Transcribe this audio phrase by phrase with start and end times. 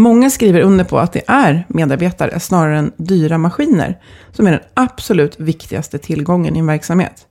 [0.00, 3.98] Många skriver under på att det är medarbetare snarare än dyra maskiner
[4.32, 7.26] som är den absolut viktigaste tillgången i en verksamhet.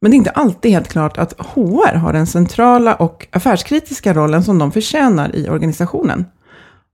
[0.00, 4.44] Men det är inte alltid helt klart att HR har den centrala och affärskritiska rollen
[4.44, 6.24] som de förtjänar i organisationen.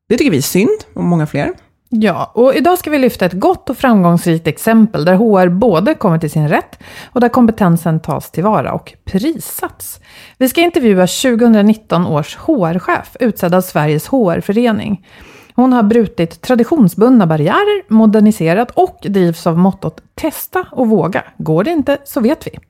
[0.09, 1.53] Det tycker vi är synd, och många fler.
[1.93, 6.19] Ja, och idag ska vi lyfta ett gott och framgångsrikt exempel där HR både kommer
[6.19, 6.79] till sin rätt
[7.13, 10.01] och där kompetensen tas tillvara och prisats.
[10.39, 15.07] Vi ska intervjua 2019 års HR-chef utsedd av Sveriges HR-förening.
[15.55, 21.25] Hon har brutit traditionsbundna barriärer, moderniserat och drivs av mottot testa och våga.
[21.39, 22.70] Går det inte så vet vi.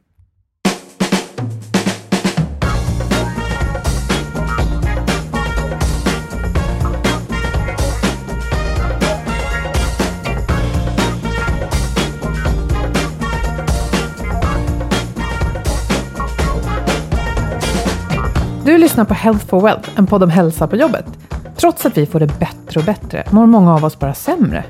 [18.70, 21.04] Du lyssnar på Health for Wealth, en podd om hälsa på jobbet.
[21.56, 24.64] Trots att vi får det bättre och bättre mår många av oss bara sämre.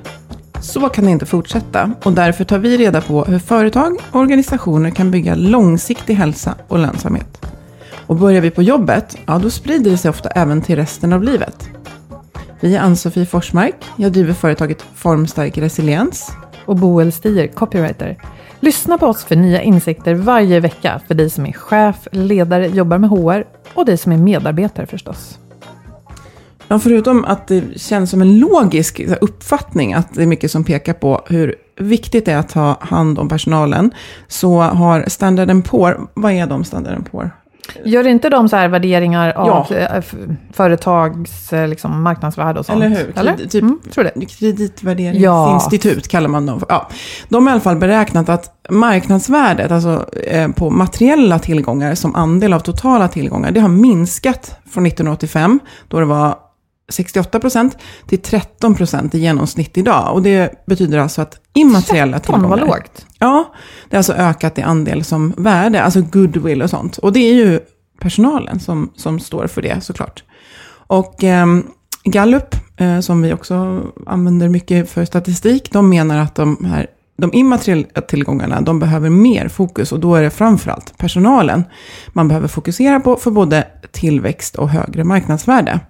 [0.61, 4.91] Så kan det inte fortsätta och därför tar vi reda på hur företag och organisationer
[4.91, 7.47] kan bygga långsiktig hälsa och lönsamhet.
[8.07, 11.23] Och börjar vi på jobbet, ja då sprider det sig ofta även till resten av
[11.23, 11.69] livet.
[12.61, 16.33] Vi är Ann-Sofie Forsmark, jag driver företaget Formstark Resiliens.
[16.67, 18.19] Och Boel Stier, copywriter.
[18.63, 22.99] Lyssna på oss för nya insikter varje vecka för dig som är chef, ledare, jobbar
[22.99, 23.45] med HR
[23.75, 25.39] och dig som är medarbetare förstås.
[26.69, 30.93] Ja, förutom att det känns som en logisk uppfattning att det är mycket som pekar
[30.93, 33.91] på hur viktigt det är att ta hand om personalen,
[34.29, 37.31] så har Standard Poor, vad är de Standard Poor?
[37.85, 39.77] Gör inte de så här värderingar av Ja.
[39.77, 40.03] eh,
[40.53, 42.77] företags eh, liksom, marknadsvärde och sånt?
[42.85, 43.19] Eller hur?
[43.19, 43.37] Eller?
[43.37, 44.27] Typ Mm, tror det.
[44.27, 46.61] kreditvärderingsinstitut kallar man dem.
[46.61, 46.67] för.
[46.69, 46.89] Ja.
[47.29, 52.53] De har i alla fall beräknat att marknadsvärdet, alltså eh, på materiella tillgångar som andel
[52.53, 56.35] av totala tillgångar, det har minskat från 1985, då det var
[56.91, 60.15] 68 procent, till 13 procent i genomsnitt idag.
[60.15, 62.57] Och det betyder alltså att immateriella 13 tillgångar...
[62.57, 63.07] var lågt.
[63.19, 63.55] Ja,
[63.89, 66.99] det har alltså ökat i andel som värde, alltså goodwill och sånt.
[66.99, 67.61] Och det är ju
[68.01, 70.25] personalen som, som står för det såklart.
[70.87, 71.67] Och ehm,
[72.05, 76.87] Gallup, eh, som vi också använder mycket för statistik, de menar att de här
[77.21, 81.65] de immateriella tillgångarna, de behöver mer fokus och då är det framförallt personalen
[82.13, 85.81] man behöver fokusera på för både tillväxt och högre marknadsvärde.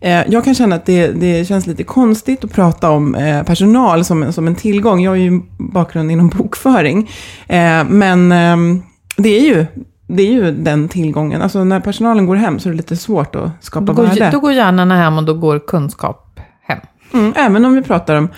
[0.00, 4.04] Eh, Jag kan känna att det, det känns lite konstigt att prata om eh, personal
[4.04, 5.00] som, som en tillgång.
[5.02, 7.10] Jag har ju bakgrund inom bokföring.
[7.48, 8.82] Eh, Men ehm,
[9.16, 9.66] det är, ju,
[10.06, 11.42] det är ju den tillgången.
[11.42, 14.28] Alltså när personalen går hem så är det lite svårt att skapa Då går, värde.
[14.32, 16.78] då går hjärnorna hem och då går kunskap hem.
[17.12, 18.28] Mm, även om vi pratar om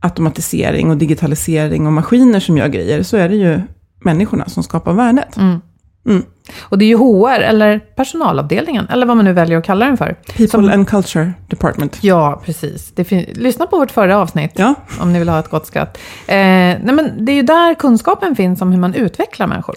[0.00, 3.60] automatisering och digitalisering och maskiner som gör grejer, så är det ju
[4.04, 5.36] människorna som skapar värdet.
[5.36, 5.60] Mm.
[6.60, 9.96] Och det är ju HR, eller personalavdelningen, eller vad man nu väljer att kalla den
[9.96, 10.12] för.
[10.26, 11.98] People Som- and Culture Department.
[12.04, 12.92] Ja, precis.
[13.34, 14.74] Lyssna på vårt förra avsnitt, Ja.
[15.00, 15.98] om ni vill ha ett gott skratt.
[16.26, 19.76] Eh, nej, men det är ju där kunskapen finns om hur man utvecklar människor.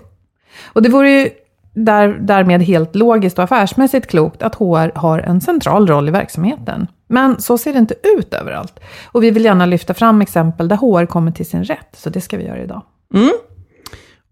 [0.65, 1.29] Och det vore ju
[1.75, 6.87] där, därmed helt logiskt och affärsmässigt klokt att HR har en central roll i verksamheten.
[7.07, 8.79] Men så ser det inte ut överallt.
[9.05, 12.21] Och vi vill gärna lyfta fram exempel där HR kommer till sin rätt, så det
[12.21, 12.81] ska vi göra idag.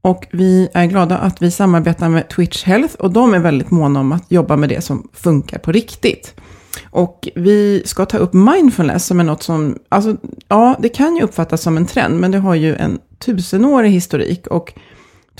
[0.01, 4.00] Och vi är glada att vi samarbetar med Twitch Health och de är väldigt måna
[4.00, 6.36] om att jobba med det som funkar på riktigt.
[6.83, 10.18] Och vi ska ta upp mindfulness som är något som, alltså
[10.48, 14.48] ja, det kan ju uppfattas som en trend, men det har ju en tusenårig historik.
[14.48, 14.74] Och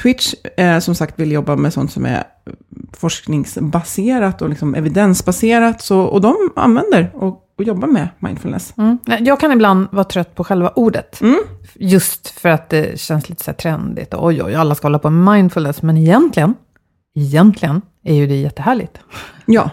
[0.02, 2.24] Twitch, eh, som sagt, vill jobba med sånt som är
[2.94, 5.82] forskningsbaserat och liksom evidensbaserat.
[5.82, 8.74] Så, och de använder och, och jobbar med mindfulness.
[8.78, 8.98] Mm.
[9.20, 11.22] Jag kan ibland vara trött på själva ordet.
[11.22, 11.40] Mm.
[11.76, 14.14] Just för att det känns lite så trendigt.
[14.14, 15.82] Oj, oj, alla ska hålla på med mindfulness.
[15.82, 16.56] Men egentligen,
[17.16, 19.00] egentligen är ju det jättehärligt.
[19.46, 19.70] Ja,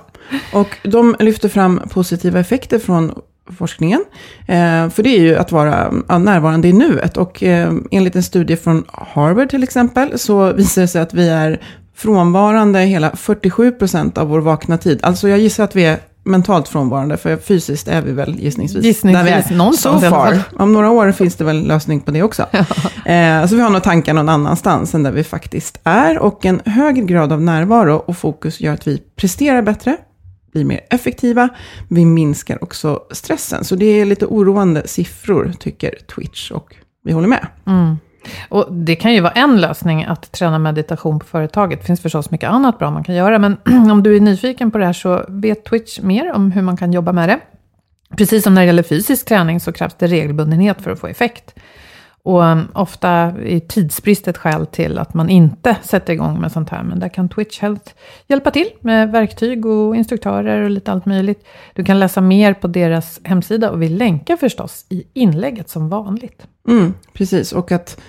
[0.53, 3.13] och de lyfter fram positiva effekter från
[3.57, 4.05] forskningen.
[4.41, 7.17] Eh, för det är ju att vara närvarande i nuet.
[7.17, 11.29] Och eh, enligt en studie från Harvard till exempel så visar det sig att vi
[11.29, 11.61] är
[11.95, 15.01] frånvarande hela 47 procent av vår vakna tid.
[15.03, 15.99] Alltså jag gissar att vi är
[16.29, 20.03] mentalt frånvarande, för fysiskt är vi väl gissningsvis, gissningsvis någonstans.
[20.03, 20.43] So far.
[20.59, 22.47] Om några år finns det väl lösning på det också.
[23.05, 23.13] Ja.
[23.13, 26.19] Eh, så vi har nog tankar någon annanstans än där vi faktiskt är.
[26.19, 29.97] Och en högre grad av närvaro och fokus gör att vi presterar bättre,
[30.53, 31.49] blir mer effektiva.
[31.89, 33.65] Vi minskar också stressen.
[33.65, 36.51] Så det är lite oroande siffror, tycker Twitch.
[36.51, 37.47] Och vi håller med.
[37.67, 37.97] Mm.
[38.49, 41.81] Och det kan ju vara en lösning att träna meditation på företaget.
[41.81, 43.39] Det finns förstås mycket annat bra man kan göra.
[43.39, 43.57] Men
[43.93, 46.93] om du är nyfiken på det här så vet Twitch mer om hur man kan
[46.93, 47.41] jobba med det.
[48.17, 51.55] Precis som när det gäller fysisk träning så krävs det regelbundenhet för att få effekt.
[52.23, 53.09] Och um, ofta
[53.45, 56.83] är tidsbrist ett skäl till att man inte sätter igång med sånt här.
[56.83, 57.93] Men där kan Twitch Health
[58.27, 61.47] hjälpa till med verktyg och instruktörer och lite allt möjligt.
[61.75, 66.47] Du kan läsa mer på deras hemsida och vi länkar förstås i inlägget som vanligt.
[66.69, 68.01] Mm, precis, och att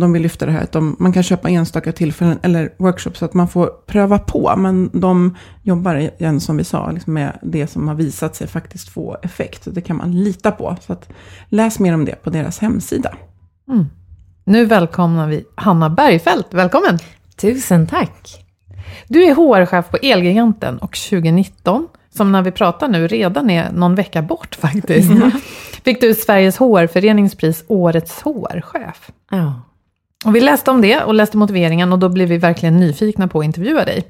[0.00, 3.24] de vill lyfta det här att de, man kan köpa enstaka tillfällen eller workshops så
[3.24, 4.54] att man får pröva på.
[4.56, 8.88] Men de jobbar igen som vi sa liksom med det som har visat sig faktiskt
[8.88, 9.62] få effekt.
[9.64, 10.76] Det kan man lita på.
[10.86, 11.08] Så att
[11.48, 13.14] läs mer om det på deras hemsida.
[13.68, 13.86] Mm.
[14.44, 16.54] Nu välkomnar vi Hanna Bergfeldt.
[16.54, 16.98] Välkommen!
[17.36, 18.44] Tusen tack!
[19.08, 23.94] Du är HR-chef på Elgiganten och 2019, som när vi pratar nu redan är någon
[23.94, 25.30] vecka bort faktiskt, mm.
[25.84, 29.10] fick du Sveriges HR-föreningspris Årets HR-chef.
[29.30, 29.62] Ja.
[30.24, 33.38] Och vi läste om det och läste motiveringen och då blev vi verkligen nyfikna på
[33.38, 34.04] att intervjua dig.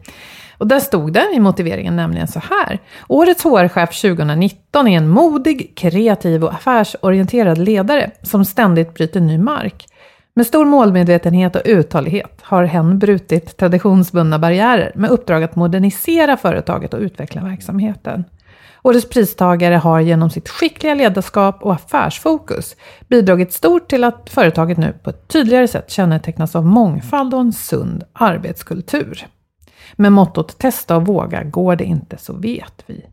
[0.59, 2.79] Och där stod det i motiveringen nämligen så här.
[3.09, 9.87] Årets HR-chef 2019 är en modig, kreativ och affärsorienterad ledare som ständigt bryter ny mark.
[10.37, 16.95] Med stor målmedvetenhet och uthållighet har hen brutit traditionsbundna barriärer med uppdrag att modernisera företaget
[16.95, 18.25] och utveckla verksamheten.
[18.83, 22.77] Årets pristagare har genom sitt skickliga ledarskap och affärsfokus
[23.09, 27.53] bidragit stort till att företaget nu på ett tydligare sätt kännetecknas av mångfald och en
[27.53, 29.27] sund arbetskultur.
[29.97, 33.05] Med mottot testa och våga, går det inte så vet vi.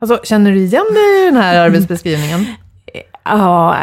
[0.00, 2.46] Alltså, känner du igen dig i den här arbetsbeskrivningen?
[3.28, 3.76] Ja,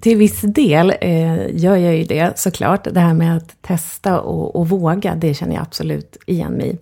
[0.00, 2.84] till viss del eh, gör jag ju det såklart.
[2.90, 6.78] Det här med att testa och, och, våga, det känner jag absolut igen mig i.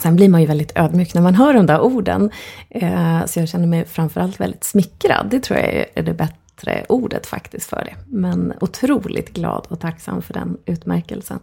[0.00, 2.30] Sen blir man ju väldigt ödmjuk när man hör de där orden.
[2.70, 5.26] Eh, så jag känner mig framförallt väldigt smickrad.
[5.30, 7.94] Det tror jag är det bättre ordet faktiskt för det.
[8.06, 11.38] Men otroligt glad och tacksam för den utmärkelsen.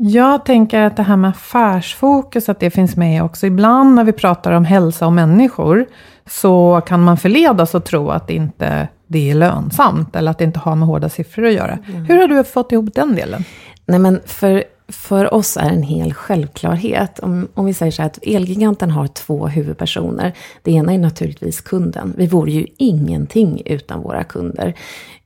[0.00, 3.46] Jag tänker att det här med affärsfokus, att det finns med också.
[3.46, 5.86] Ibland när vi pratar om hälsa och människor,
[6.26, 10.44] så kan man förledas att tro att det inte det är lönsamt, eller att det
[10.44, 11.78] inte har med hårda siffror att göra.
[11.88, 12.04] Mm.
[12.04, 13.44] Hur har du fått ihop den delen?
[13.86, 17.18] Nej men för för oss är en hel självklarhet.
[17.18, 20.32] Om, om vi säger så här att Elgiganten har två huvudpersoner.
[20.62, 22.14] Det ena är naturligtvis kunden.
[22.16, 24.74] Vi vore ju ingenting utan våra kunder.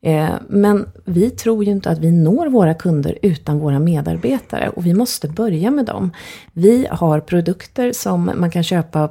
[0.04, 4.86] Eh, men vi tror ju inte att vi når våra kunder utan våra medarbetare och
[4.86, 6.10] vi måste börja med dem.
[6.52, 9.10] Vi har produkter som man kan köpa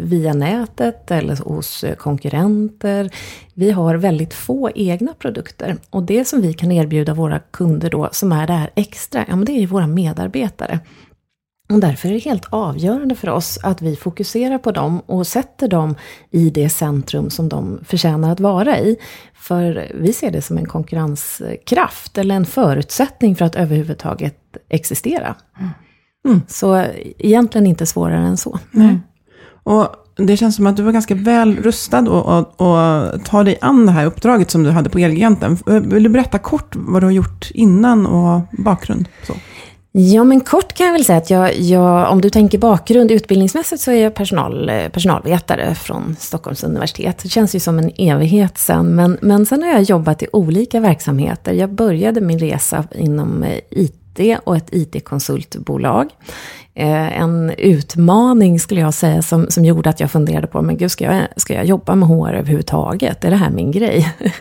[0.00, 3.10] via nätet eller hos eh, konkurrenter.
[3.54, 8.08] Vi har väldigt få egna produkter och det som vi kan erbjuda våra kunder då
[8.12, 10.80] som är det här extra, ja men det är ju våra medarbetare.
[11.74, 15.68] Och därför är det helt avgörande för oss att vi fokuserar på dem och sätter
[15.68, 15.94] dem
[16.30, 18.96] i det centrum som de förtjänar att vara i.
[19.34, 24.36] För vi ser det som en konkurrenskraft eller en förutsättning för att överhuvudtaget
[24.68, 25.34] existera.
[26.24, 26.40] Mm.
[26.48, 26.84] Så
[27.18, 28.58] egentligen inte svårare än så.
[28.74, 29.00] Mm.
[29.62, 33.58] Och det känns som att du var ganska väl rustad och, och, och ta dig
[33.60, 35.58] an det här uppdraget som du hade på Elgiganten.
[35.66, 39.08] Vill du berätta kort vad du har gjort innan och bakgrund?
[39.26, 39.34] Så.
[39.96, 43.82] Ja, men kort kan jag väl säga att jag, jag, om du tänker bakgrund utbildningsmässigt
[43.82, 47.18] så är jag personal, eh, personalvetare från Stockholms universitet.
[47.22, 50.80] Det känns ju som en evighet sen, men, men sen har jag jobbat i olika
[50.80, 51.52] verksamheter.
[51.52, 56.10] Jag började min resa inom eh, IT eh, och ett IT-konsultbolag.
[56.76, 60.90] Eh, en utmaning skulle jag säga som, som gjorde att jag funderade på, men gud,
[60.90, 63.24] ska jag, ska jag jobba med HR överhuvudtaget?
[63.24, 64.14] Är det här min grej?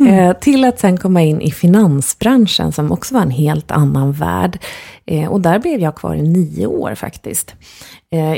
[0.00, 0.14] Mm.
[0.14, 4.58] Eh, till att sen komma in i finansbranschen som också var en helt annan värld.
[5.06, 7.54] Eh, och där blev jag kvar i nio år faktiskt.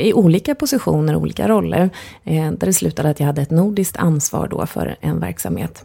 [0.01, 1.89] I olika positioner olika roller.
[2.23, 5.83] Där det slutade att jag hade ett nordiskt ansvar då för en verksamhet.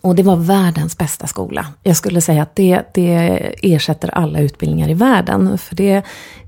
[0.00, 1.66] Och det var världens bästa skola.
[1.82, 5.58] Jag skulle säga att det, det ersätter alla utbildningar i världen.
[5.58, 6.02] För det,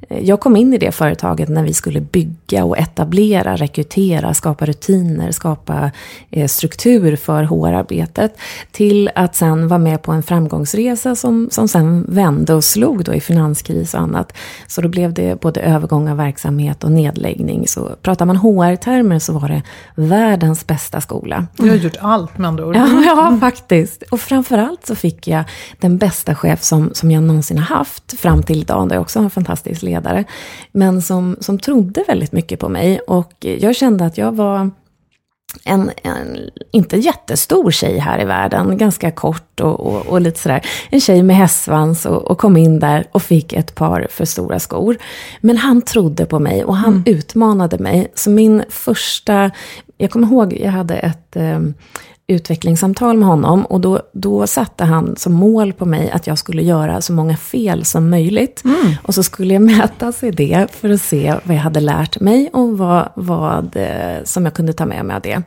[0.08, 5.32] jag kom in i det företaget när vi skulle bygga och etablera, rekrytera, skapa rutiner,
[5.32, 5.90] skapa
[6.30, 8.37] eh, struktur för HR-arbetet.
[8.70, 13.14] Till att sen vara med på en framgångsresa som, som sen vände och slog då
[13.14, 14.32] i finanskris och annat.
[14.66, 17.68] Så då blev det både övergång av verksamhet och nedläggning.
[17.68, 19.62] Så pratar man HR-termer så var det
[19.94, 21.46] världens bästa skola.
[21.56, 22.76] Du har gjort allt med andra ord.
[22.76, 24.03] Ja, ja, faktiskt.
[24.03, 25.45] Och framförallt så fick jag
[25.79, 29.19] den bästa chef som, som jag någonsin har haft fram till idag, där jag också
[29.19, 30.25] har en fantastisk ledare.
[30.73, 32.99] Men som, som trodde väldigt mycket på mig.
[32.99, 34.71] Och jag kände att jag var
[35.65, 40.67] en, en, inte jättestor tjej här i världen, ganska kort och, och, och lite sådär.
[40.91, 44.61] En tjej med hästsvans och, och, kom in där och fick ett par för stora
[44.61, 44.99] skor.
[45.41, 47.03] Men han trodde på mig och han mm.
[47.07, 48.12] utmanade mig.
[48.15, 49.51] Så min första,
[49.97, 51.61] jag kommer ihåg, jag hade ett eh,
[52.33, 56.62] utvecklingssamtal med honom och då, då satte han som mål på mig att jag skulle
[56.62, 58.65] göra så många fel som möjligt.
[58.65, 58.95] Mm.
[59.03, 62.51] Och så skulle jag mätas i det för att se vad jag hade lärt mig
[62.53, 65.43] och vad, vad eh, som jag kunde ta med mig av det.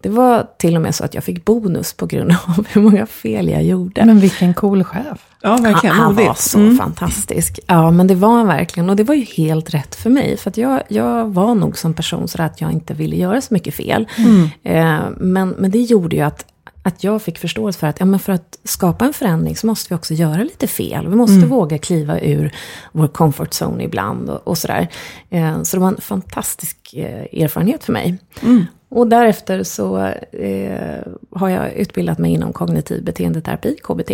[0.00, 3.06] Det var till och med så att jag fick bonus på grund av hur många
[3.06, 4.04] fel jag gjorde.
[4.04, 5.28] Men vilken cool chef.
[5.42, 5.96] Ja, verkligen.
[5.96, 6.76] Han, han var så mm.
[6.76, 7.60] fantastisk.
[7.66, 8.90] Ja, men det var han verkligen.
[8.90, 10.36] Och det var ju helt rätt för mig.
[10.36, 13.54] För att jag, jag var nog som person så att jag inte ville göra så
[13.54, 14.08] mycket fel.
[14.16, 14.48] Mm.
[14.62, 16.46] Eh, men, men det gjorde ju att,
[16.82, 19.94] att jag fick förståelse för att, ja, men för att skapa en förändring så måste
[19.94, 21.08] vi också göra lite fel.
[21.08, 21.48] Vi måste mm.
[21.48, 22.54] våga kliva ur
[22.92, 24.88] vår comfort zone ibland och, och sådär.
[25.30, 28.18] Eh, så det var en fantastisk eh, erfarenhet för mig.
[28.42, 28.64] Mm.
[28.88, 29.98] Och därefter så
[30.32, 34.10] eh, har jag utbildat mig inom kognitiv beteendeterapi, KBT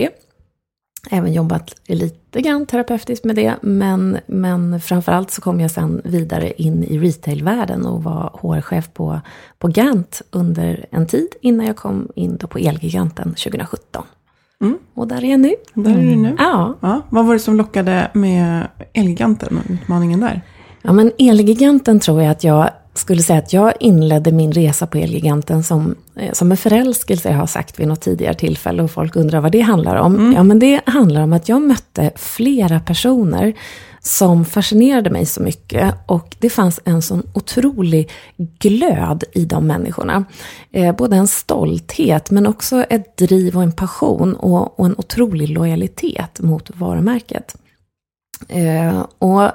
[1.10, 6.52] även jobbat lite grann terapeutiskt med det, men, men framförallt så kom jag sen vidare
[6.62, 9.20] in i retailvärlden och var HR-chef på,
[9.58, 14.04] på Gant under en tid innan jag kom in då på Elgiganten 2017.
[14.60, 14.78] Mm.
[14.94, 15.54] Och där är jag nu.
[15.74, 16.36] Där är du nu.
[16.38, 16.74] Ja.
[16.80, 17.02] ja.
[17.10, 20.42] Vad var det som lockade med Elgiganten utmaningen där?
[20.82, 24.98] Ja, men Elgiganten tror jag att jag skulle säga att jag inledde min resa på
[24.98, 29.16] Elgiganten som, eh, som en förälskelse, jag har sagt vid något tidigare tillfälle, och folk
[29.16, 30.14] undrar vad det handlar om.
[30.14, 30.32] Mm.
[30.32, 33.54] Ja, men det handlar om att jag mötte flera personer
[34.00, 35.94] som fascinerade mig så mycket.
[36.06, 40.24] Och det fanns en sån otrolig glöd i de människorna.
[40.72, 45.48] Eh, både en stolthet, men också ett driv och en passion och, och en otrolig
[45.48, 47.56] lojalitet mot varumärket.
[48.48, 49.50] Eh, och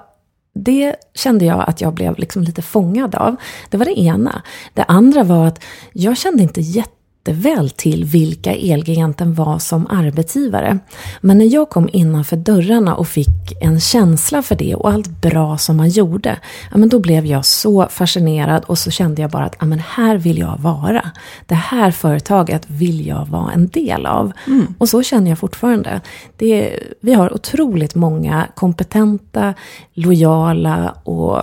[0.53, 3.35] det kände jag att jag blev liksom lite fångad av.
[3.69, 4.41] Det var det ena.
[4.73, 5.63] Det andra var att
[5.93, 10.79] jag kände inte jätte jätteväl till vilka Elgiganten var som arbetsgivare.
[11.21, 15.57] Men när jag kom innanför dörrarna och fick en känsla för det och allt bra
[15.57, 16.39] som man gjorde,
[16.71, 19.79] ja, men då blev jag så fascinerad och så kände jag bara att ja, men
[19.79, 21.11] här vill jag vara.
[21.45, 24.31] Det här företaget vill jag vara en del av.
[24.47, 24.75] Mm.
[24.77, 26.01] Och så känner jag fortfarande.
[26.37, 29.53] Det, vi har otroligt många kompetenta,
[29.93, 31.39] lojala och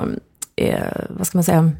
[0.56, 1.72] eh, vad ska man säga,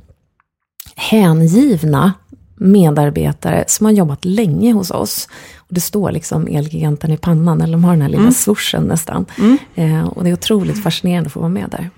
[0.97, 2.13] hängivna
[2.57, 5.29] medarbetare som har jobbat länge hos oss.
[5.57, 8.33] Och det står liksom Elgiganten i pannan, eller de har den här lilla mm.
[8.33, 9.27] swooshen nästan.
[9.39, 9.59] Mm.
[9.75, 11.91] Eh, och det är otroligt fascinerande att få vara med där.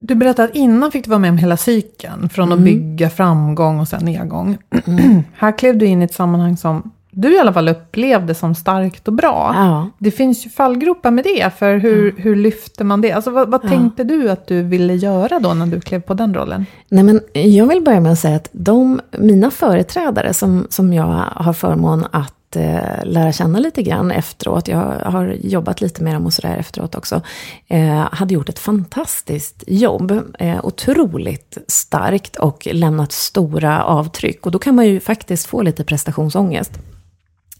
[0.00, 2.64] Du berättade att innan fick du vara med om hela cykeln, från att mm.
[2.64, 4.58] bygga framgång och sen nedgång.
[4.86, 5.22] Mm.
[5.34, 9.08] Här klev du in i ett sammanhang som du i alla fall upplevde som starkt
[9.08, 9.52] och bra.
[9.54, 9.90] Ja.
[9.98, 12.22] Det finns ju fallgropar med det, för hur, ja.
[12.22, 13.12] hur lyfter man det?
[13.12, 13.68] Alltså, vad, vad ja.
[13.68, 16.66] tänkte du att du ville göra då när du klev på den rollen?
[16.88, 21.24] Nej, men jag vill börja med att säga att de, mina företrädare som, som jag
[21.34, 26.26] har förmån att eh, lära känna lite grann efteråt, jag har jobbat lite med dem
[26.26, 27.20] och sådär efteråt också,
[27.68, 30.22] eh, hade gjort ett fantastiskt jobb.
[30.38, 34.46] Eh, otroligt starkt och lämnat stora avtryck.
[34.46, 36.72] Och då kan man ju faktiskt få lite prestationsångest.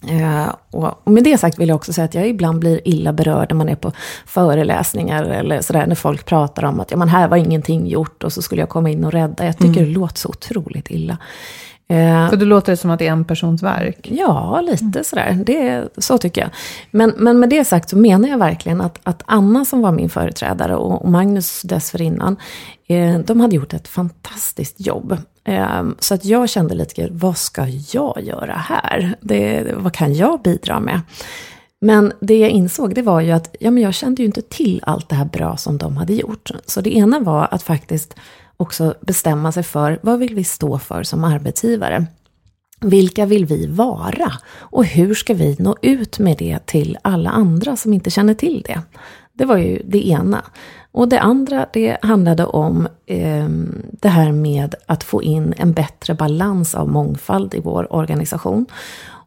[0.08, 3.50] Eh, och med det sagt vill jag också säga att jag ibland blir illa berörd
[3.50, 3.92] när man är på
[4.26, 8.32] föreläsningar eller sådär, när folk pratar om att ja, men här var ingenting gjort och
[8.32, 9.44] så skulle jag komma in och rädda.
[9.44, 9.84] Jag tycker mm.
[9.84, 11.18] det låter så otroligt illa.
[11.88, 14.08] Eh, För låter det som att det är en persons verk?
[14.10, 15.42] Ja, lite sådär.
[15.46, 16.50] Det, så tycker jag.
[16.90, 20.10] Men, men med det sagt så menar jag verkligen att, att Anna som var min
[20.10, 22.36] företrädare och, och Magnus dessförinnan,
[22.86, 25.18] eh, de hade gjort ett fantastiskt jobb.
[25.46, 29.14] Ehm, så att jag kände lite, vad ska jag göra här?
[29.20, 31.00] Det, vad kan jag bidra med?
[31.80, 34.80] Men det jag insåg det var ju att ja, men jag kände ju inte till
[34.86, 36.50] allt det här bra som de hade gjort.
[36.66, 38.14] Så det ena var att faktiskt
[38.56, 42.06] också bestämma sig för vad vill vi stå för som arbetsgivare?
[42.80, 44.32] Vilka vill vi vara?
[44.58, 48.62] Och hur ska vi nå ut med det till alla andra som inte känner till
[48.66, 48.82] det?
[49.32, 50.44] Det var ju det ena.
[50.96, 53.48] Och det andra, det handlade om eh,
[53.92, 58.66] det här med att få in en bättre balans av mångfald i vår organisation.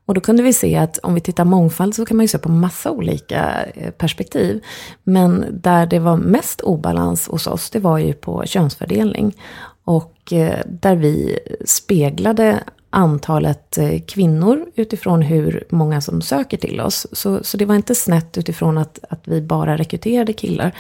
[0.06, 2.38] Och då kunde vi se att om vi tittar mångfald så kan man ju se
[2.38, 4.64] på massa olika eh, perspektiv.
[5.04, 9.36] Men där det var mest obalans hos oss, det var ju på könsfördelning.
[9.84, 17.08] Och eh, där vi speglade antalet eh, kvinnor utifrån hur många som söker till oss.
[17.12, 20.76] Så, så det var inte snett utifrån att, att vi bara rekryterade killar.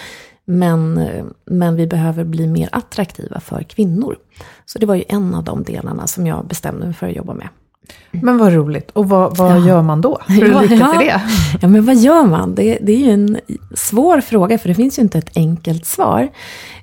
[0.51, 1.09] Men,
[1.45, 4.15] men vi behöver bli mer attraktiva för kvinnor.
[4.65, 7.33] Så det var ju en av de delarna som jag bestämde mig för att jobba
[7.33, 7.47] med.
[8.11, 8.91] Men vad roligt.
[8.91, 9.67] Och vad, vad ja.
[9.67, 10.19] gör man då?
[10.27, 10.99] Hur ja, lyckas ja.
[10.99, 11.21] det?
[11.61, 12.55] Ja, men vad gör man?
[12.55, 13.39] Det, det, är ju en
[13.75, 16.27] svår fråga, för det finns ju inte ett enkelt svar.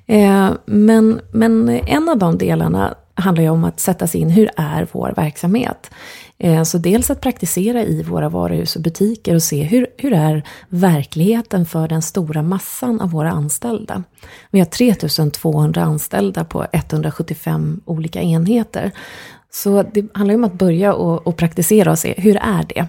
[0.05, 4.49] Eh, men, men en av de delarna handlar ju om att sätta sig in, hur
[4.57, 5.91] är vår verksamhet?
[6.39, 10.43] Eh, så dels att praktisera i våra varuhus och butiker och se hur, hur är
[10.69, 14.03] verkligheten för den stora massan av våra anställda.
[14.51, 18.91] Vi har 3200 anställda på 175 olika enheter.
[19.49, 22.87] Så det handlar om att börja och, och praktisera och se, hur är det?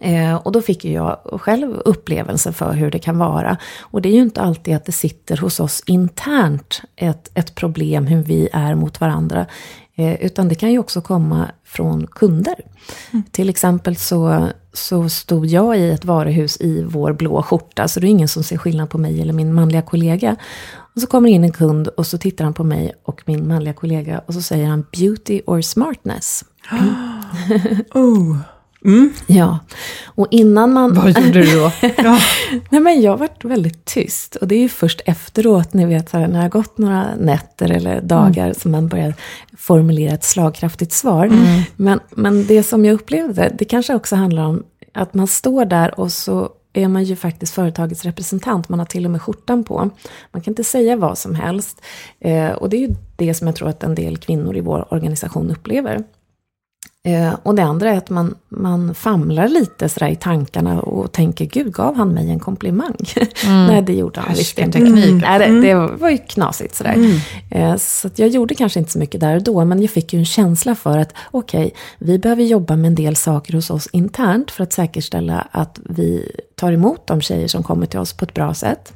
[0.00, 3.56] Eh, och då fick ju jag själv upplevelsen för hur det kan vara.
[3.80, 8.06] Och det är ju inte alltid att det sitter hos oss internt ett, ett problem
[8.06, 9.46] hur vi är mot varandra.
[9.98, 12.54] Eh, utan det kan ju också komma från kunder.
[13.10, 13.22] Mm.
[13.30, 18.06] Till exempel så, så stod jag i ett varuhus i vår blå skjorta, så det
[18.06, 20.36] är ingen som ser skillnad på mig eller min manliga kollega.
[20.94, 23.74] Och så kommer in en kund och så tittar han på mig och min manliga
[23.74, 26.44] kollega och så säger han beauty or smartness.
[26.70, 26.94] Mm.
[27.94, 28.36] oh.
[28.88, 29.12] Mm.
[29.26, 29.58] Ja,
[30.06, 30.94] och innan man...
[30.94, 31.72] Vad gjorde du då?
[31.96, 32.18] ja.
[32.70, 34.36] Nej men jag varit väldigt tyst.
[34.36, 38.00] Och det är ju först efteråt, ni vet, när det har gått några nätter eller
[38.00, 38.54] dagar, mm.
[38.54, 39.14] som man börjar
[39.56, 41.26] formulera ett slagkraftigt svar.
[41.26, 41.62] Mm.
[41.76, 44.64] Men, men det som jag upplevde, det kanske också handlar om
[44.94, 48.68] att man står där och så är man ju faktiskt företagets representant.
[48.68, 49.90] Man har till och med skjortan på.
[50.32, 51.82] Man kan inte säga vad som helst.
[52.20, 54.92] Eh, och det är ju det som jag tror att en del kvinnor i vår
[54.94, 56.04] organisation upplever.
[57.06, 61.44] Eh, och det andra är att man, man famlar lite sådär i tankarna och tänker,
[61.44, 62.96] gud gav han mig en komplimang?
[63.46, 63.66] Mm.
[63.66, 64.78] Nej, det gjorde han visst inte.
[64.78, 65.18] Mm.
[65.18, 66.94] Nej, det, det, var ju knasigt sådär.
[66.94, 67.16] Mm.
[67.50, 70.18] Eh, så jag gjorde kanske inte så mycket där och då, men jag fick ju
[70.18, 73.88] en känsla för att okej, okay, vi behöver jobba med en del saker hos oss
[73.92, 78.24] internt för att säkerställa att vi tar emot de tjejer som kommer till oss på
[78.24, 78.92] ett bra sätt.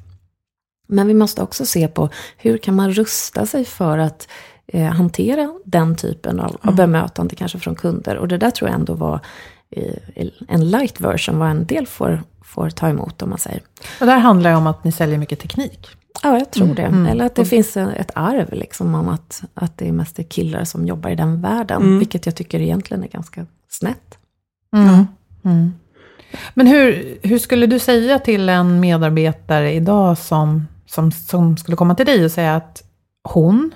[0.89, 4.29] Men vi måste också se på hur kan man rusta sig för att
[4.67, 6.59] eh, hantera den typen av, mm.
[6.63, 8.17] av bemötande kanske från kunder.
[8.17, 9.21] Och det där tror jag ändå var
[9.71, 9.95] eh,
[10.49, 13.63] en light version, vad en del får, får ta emot om man säger.
[14.01, 15.89] Och det här handlar ju om att ni säljer mycket teknik.
[16.23, 16.77] Ja, jag tror mm.
[16.77, 16.83] det.
[16.83, 17.07] Mm.
[17.07, 17.51] Eller att det mm.
[17.51, 21.43] finns ett arv liksom om att, att det är mest killar som jobbar i den
[21.43, 21.83] världen.
[21.83, 21.99] Mm.
[21.99, 24.19] Vilket jag tycker egentligen är ganska snett.
[24.77, 25.07] Mm.
[26.55, 31.95] Men hur, hur skulle du säga till en medarbetare idag som, som, som skulle komma
[31.95, 32.83] till dig och säga att
[33.23, 33.71] hon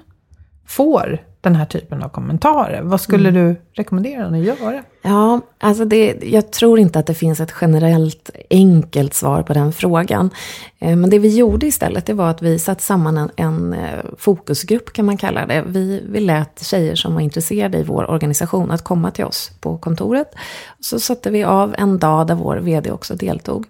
[0.66, 2.82] får den här typen av kommentarer.
[2.82, 3.44] Vad skulle mm.
[3.44, 4.82] du rekommendera henne att göra?
[5.02, 9.72] Ja, alltså det, jag tror inte att det finns ett generellt enkelt svar på den
[9.72, 10.30] frågan.
[10.78, 14.04] Eh, men det vi gjorde istället, det var att vi satte samman en, en eh,
[14.18, 15.64] fokusgrupp kan man kalla det.
[15.66, 19.78] Vi, vi lät tjejer som var intresserade i vår organisation att komma till oss på
[19.78, 20.34] kontoret.
[20.80, 23.66] Så satte vi av en dag där vår vd också deltog.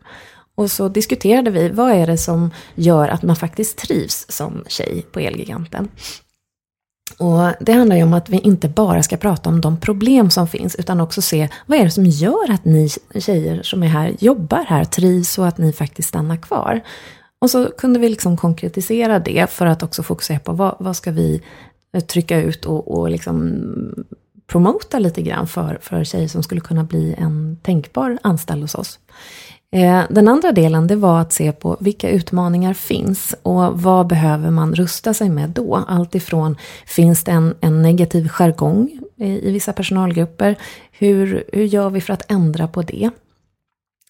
[0.55, 5.07] Och så diskuterade vi, vad är det som gör att man faktiskt trivs som tjej
[5.13, 5.89] på Elgiganten?
[7.19, 10.49] Och det handlar ju om att vi inte bara ska prata om de problem som
[10.49, 14.17] finns, utan också se vad är det som gör att ni tjejer som är här
[14.19, 16.81] jobbar här, trivs och att ni faktiskt stannar kvar.
[17.39, 21.11] Och så kunde vi liksom konkretisera det för att också fokusera på vad, vad ska
[21.11, 21.43] vi
[21.93, 23.63] eh, trycka ut och, och liksom
[24.47, 28.99] promota lite grann för, för tjejer som skulle kunna bli en tänkbar anställd hos oss.
[29.71, 34.51] Eh, den andra delen det var att se på vilka utmaningar finns och vad behöver
[34.51, 35.85] man rusta sig med då?
[35.89, 40.57] Alltifrån finns det en, en negativ jargong i, i vissa personalgrupper?
[40.93, 43.11] Hur, hur gör vi för att ändra på det?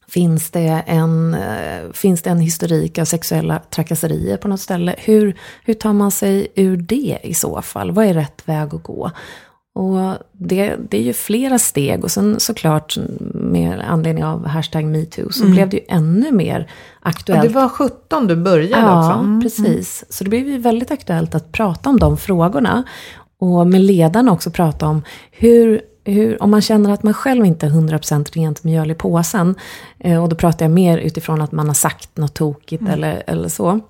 [0.09, 4.95] Finns det, en, eh, finns det en historik av sexuella trakasserier på något ställe?
[4.99, 7.90] Hur, hur tar man sig ur det i så fall?
[7.90, 9.11] Vad är rätt väg att gå?
[9.76, 12.96] Och det, det är ju flera steg och sen såklart
[13.34, 15.54] med anledning av hashtag metoo så mm.
[15.54, 17.44] blev det ju ännu mer aktuellt.
[17.44, 19.10] Ja, det var 17 du började ja, också.
[19.10, 19.40] Ja, mm.
[19.40, 20.04] precis.
[20.08, 22.84] Så det blev ju väldigt aktuellt att prata om de frågorna.
[23.38, 27.66] Och med ledarna också prata om hur, hur, om man känner att man själv inte
[27.66, 29.54] är 100% rent mjöl i påsen.
[29.98, 32.92] Eh, och då pratar jag mer utifrån att man har sagt något tokigt mm.
[32.92, 33.80] eller, eller så.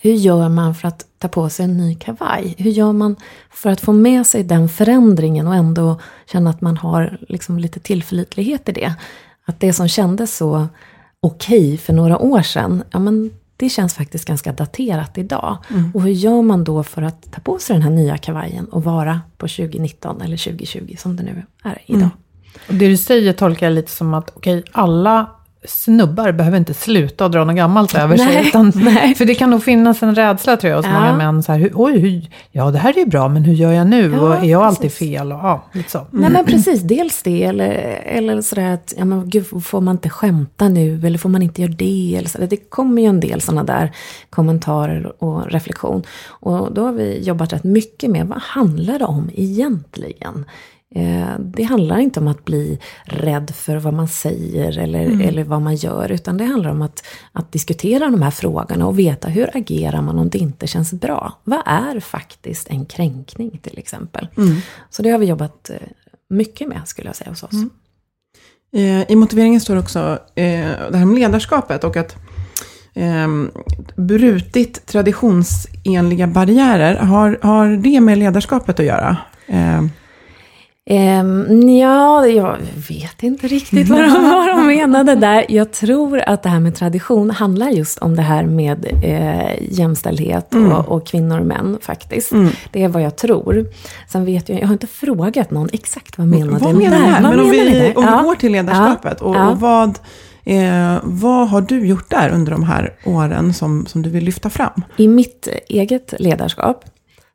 [0.00, 2.54] Hur gör man för att ta på sig en ny kavaj?
[2.58, 3.16] Hur gör man
[3.50, 6.00] för att få med sig den förändringen och ändå
[6.32, 8.94] känna att man har liksom lite tillförlitlighet i det?
[9.44, 10.68] Att det som kändes så
[11.20, 15.58] okej okay för några år sedan, ja men det känns faktiskt ganska daterat idag.
[15.70, 15.90] Mm.
[15.94, 18.84] Och hur gör man då för att ta på sig den här nya kavajen och
[18.84, 22.00] vara på 2019 eller 2020 som det nu är idag?
[22.00, 22.10] Mm.
[22.68, 25.30] Och det du säger tolkar jag lite som att, okej, alla
[25.64, 28.26] snubbar behöver inte sluta och dra något gammalt över sig.
[28.26, 29.14] Nej, Utan, nej.
[29.14, 30.92] För det kan nog finnas en rädsla tror jag hos Ja.
[30.92, 31.42] många män.
[31.42, 34.12] Så här, oj, hur, ja det här är ju bra, men hur gör jag nu?
[34.12, 34.98] Ja, och är jag alltid precis.
[34.98, 35.32] fel?
[35.32, 36.06] Och, ja, lite så.
[36.10, 37.70] Nej men precis, dels det eller,
[38.04, 41.62] eller sådär att, ja men gud, får man inte skämta nu eller får man inte
[41.62, 42.46] göra det eller sådär.
[42.46, 43.92] Det kommer ju en del sådana där
[44.30, 46.02] kommentarer och reflektion.
[46.28, 50.44] Och då har vi jobbat rätt mycket med, vad handlar det om egentligen?
[50.94, 55.62] Eh, det handlar inte om att bli rädd för vad man säger eller, eller vad
[55.62, 59.56] man gör, utan det handlar om att, att diskutera de här frågorna och veta hur
[59.56, 61.32] agerar man om det inte känns bra?
[61.44, 64.28] Vad är faktiskt en kränkning till exempel?
[64.90, 65.76] Så det har vi jobbat eh,
[66.30, 67.54] mycket med skulle jag säga hos oss.
[68.72, 72.16] Eh, I motiveringen står också det här med ledarskapet och att
[72.94, 73.28] eh,
[73.96, 79.16] brutit traditionsenliga barriärer, har, har det med ledarskapet att göra?
[79.46, 79.82] Eh,
[80.90, 82.56] Ehm, ja, jag
[82.88, 85.44] vet inte riktigt vad de, vad de menade där.
[85.48, 90.54] Jag tror att det här med tradition handlar just om det här med eh, jämställdhet
[90.54, 92.32] och, och kvinnor och män faktiskt.
[92.72, 93.66] Det är vad jag tror.
[94.08, 97.12] Sen vet jag, jag har inte frågat någon exakt vad menade vad menar där?
[97.12, 97.98] Vad Men om vi, där?
[97.98, 98.18] om Ja.
[98.18, 99.26] vi går till ledarskapet, Ja.
[99.26, 99.48] och, Ja.
[99.50, 99.98] och vad,
[100.44, 104.50] eh, vad har du gjort där under de här åren som, som du vill lyfta
[104.50, 104.82] fram?
[104.96, 106.84] I mitt eget ledarskap.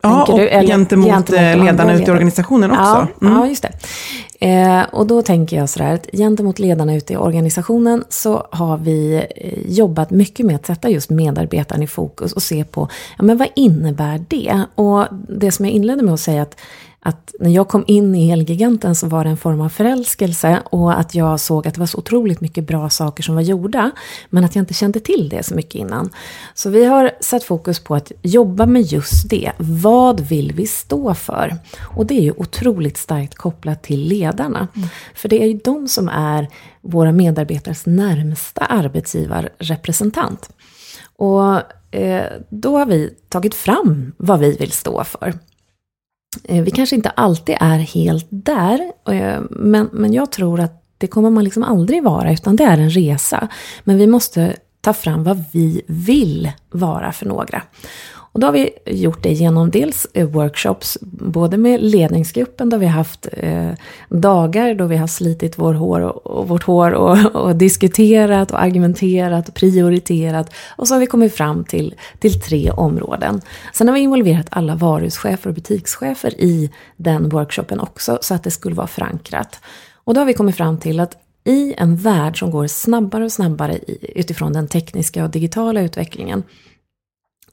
[0.04, 0.48] Ja, och du?
[0.48, 2.82] Eller gentemot, gentemot eh, andra ledarna ute i organisationen också.
[2.84, 3.34] Ja, Mm.
[3.34, 3.72] ja just det.
[4.40, 9.26] Eh, och då tänker jag sådär att gentemot ledarna ute i organisationen så har vi
[9.36, 12.88] eh, jobbat mycket med att sätta just medarbetaren i fokus och se på,
[13.18, 14.62] ja men vad innebär det?
[14.76, 16.56] Och det som jag inledde med att säga att
[17.06, 21.00] att när jag kom in i Elgiganten så var det en form av förälskelse och
[21.00, 23.92] att jag såg att det var så otroligt mycket bra saker som var gjorda,
[24.30, 26.10] men att jag inte kände till det så mycket innan.
[26.54, 29.52] Så vi har satt fokus på att jobba med just det.
[29.58, 31.58] Vad vill vi stå för?
[31.82, 34.68] Och det är ju otroligt starkt kopplat till ledarna.
[35.16, 36.48] För det är ju de som är
[36.82, 40.50] våra medarbetares närmsta arbetsgivarrepresentant.
[41.16, 41.62] Och
[41.96, 45.34] eh, då har vi tagit fram vad vi vill stå för.
[46.44, 51.08] Eh, vi kanske inte alltid är helt där, eh, men, men jag tror att det
[51.08, 53.48] kommer man liksom aldrig vara, utan det är en resa.
[53.84, 57.62] Men vi måste ta fram vad vi vill vara för några.
[58.34, 62.86] Och då har vi gjort det genom dels eh, workshops, både med ledningsgruppen där vi
[62.86, 63.72] har haft eh,
[64.10, 68.62] dagar då vi har slitit vår hår och, och vårt hår och, och diskuterat och
[68.62, 70.54] argumenterat och prioriterat.
[70.76, 73.42] Och så har vi kommit fram till, till tre områden.
[73.74, 78.52] Sen har vi involverat alla varuhuschefer och butikschefer i den workshopen också, så att det
[78.52, 79.60] skulle vara förankrat.
[80.04, 83.32] Och då har vi kommit fram till att i en värld som går snabbare och
[83.32, 86.44] snabbare utifrån den tekniska och digitala utvecklingen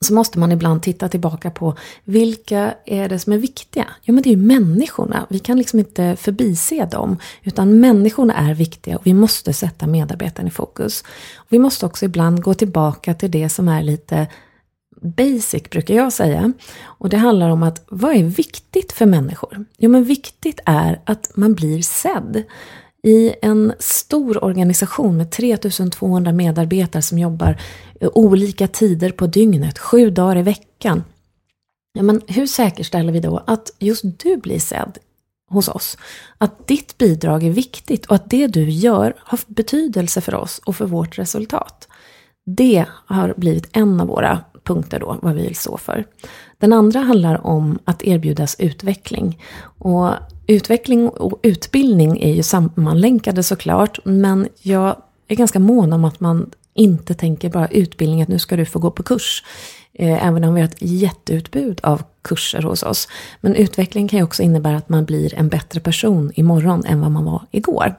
[0.04, 3.86] så måste man ibland titta tillbaka på vilka är det som är viktiga?
[4.02, 5.26] Jo men det är ju människorna.
[5.30, 7.18] Vi kan liksom inte förbise dem.
[7.42, 11.04] Utan människorna är viktiga och vi måste sätta medarbetaren i fokus.
[11.48, 14.26] Vi måste också ibland gå tillbaka till det som är lite
[15.02, 16.52] basic brukar jag säga.
[16.82, 19.64] Och det handlar om att vad är viktigt för människor?
[19.78, 22.44] Jo men viktigt är att man blir sedd.
[23.02, 27.60] I en stor organisation med 3200 medarbetare som jobbar
[28.00, 31.04] eh, olika tider på dygnet, sju dagar i veckan.
[31.92, 34.98] Ja, men hur säkerställer vi då att just du blir sedd
[35.50, 35.98] hos oss?
[36.38, 40.76] Att ditt bidrag är viktigt och att det du gör har betydelse för oss och
[40.76, 41.88] för vårt resultat.
[42.46, 46.04] Det har blivit en av våra punkter då, vad vi vill stå för.
[46.58, 49.42] Den andra handlar om att erbjudas utveckling.
[49.78, 50.10] Och
[50.50, 54.96] utveckling och utbildning är ju sammanlänkade såklart, men jag
[55.28, 58.78] är ganska mån om att man inte tänker bara utbildning, att nu ska du få
[58.78, 59.44] gå på kurs.
[59.92, 63.08] Eh, även om vi har ett jätteutbud av kurser hos oss.
[63.40, 67.10] Men utveckling kan ju också innebära att man blir en bättre person imorgon än vad
[67.10, 67.94] man var igår.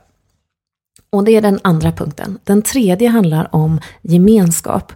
[1.10, 2.40] Och det är den andra punkten.
[2.44, 4.94] Den tredje handlar om gemenskap.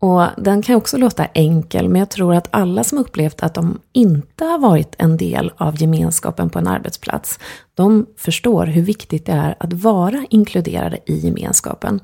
[0.00, 3.78] Och den kan också låta enkel, men jag tror att alla som upplevt att de
[3.92, 7.38] inte har varit en del av gemenskapen på en arbetsplats,
[7.74, 12.00] de förstår hur viktigt det är att vara inkluderade i gemenskapen.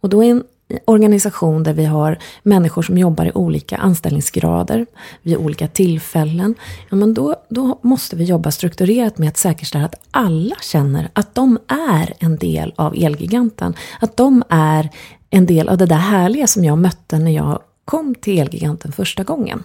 [0.00, 0.44] Och då är en
[0.84, 4.86] organisation där vi har människor som jobbar i olika anställningsgrader
[5.22, 6.54] vid olika tillfällen,
[6.90, 11.34] ja, men då, då måste vi jobba strukturerat med att säkerställa att alla känner att
[11.34, 13.74] de är en del av Elgiganten.
[14.00, 14.90] Att de är
[15.30, 19.24] en del av det där härliga som jag mötte när jag kom till Elgiganten första
[19.24, 19.64] gången.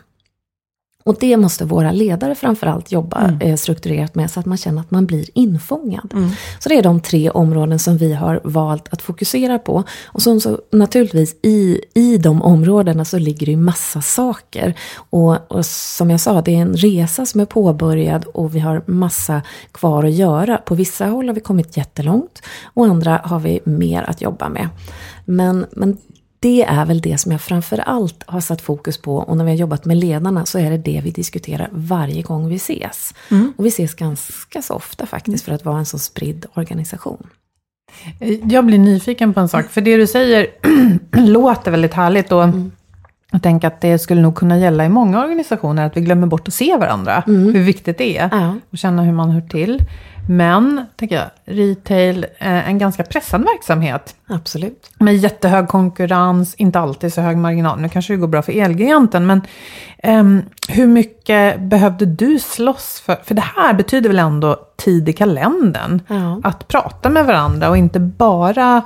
[1.04, 3.42] Och det måste våra ledare framförallt jobba Mm.
[3.42, 6.14] eh, strukturerat med så att man känner att man blir infångad.
[6.60, 9.84] Så det är de tre områden som vi har valt att fokusera på.
[10.06, 14.74] Och som så, naturligtvis i, i de områdena så ligger det ju massa saker.
[15.10, 18.84] Och, och som jag sa, det är en resa som är påbörjad och vi har
[18.86, 20.58] massa kvar att göra.
[20.58, 22.42] På vissa håll har vi kommit jättelångt
[22.74, 24.70] och andra har vi mer att jobba med.
[25.26, 25.98] Men, men
[26.42, 29.52] det är väl det som jag framför allt har satt fokus på och när vi
[29.52, 33.14] har jobbat med ledarna så är det det vi diskuterar varje gång vi ses.
[33.58, 37.28] Och vi ses ganska så ofta faktiskt för att vara en så spridd organisation.
[38.44, 40.48] Jag blir nyfiken på en sak, för det du säger
[41.12, 42.32] låter väldigt härligt.
[42.32, 42.44] Och
[43.32, 46.48] jag tänker att det skulle nog kunna gälla i många organisationer, att vi glömmer bort
[46.48, 47.24] att se varandra.
[47.26, 48.30] Hur viktigt det är.
[48.32, 48.56] Ja.
[48.70, 49.80] Och känna hur man hör till.
[50.30, 54.16] Men, tänker jag, retail, eh, en ganska pressad verksamhet.
[54.28, 54.92] Absolut.
[55.00, 57.82] Med jättehög konkurrens, inte alltid så hög marginal.
[57.82, 59.42] Nu kanske det går bra för Elgiganten, men
[60.04, 63.18] ehm, hur mycket behövde du slåss för?
[63.24, 66.02] För det här betyder väl ändå tid i kalendern?
[66.08, 66.42] Ja.
[66.44, 68.82] Att prata med varandra och inte bara,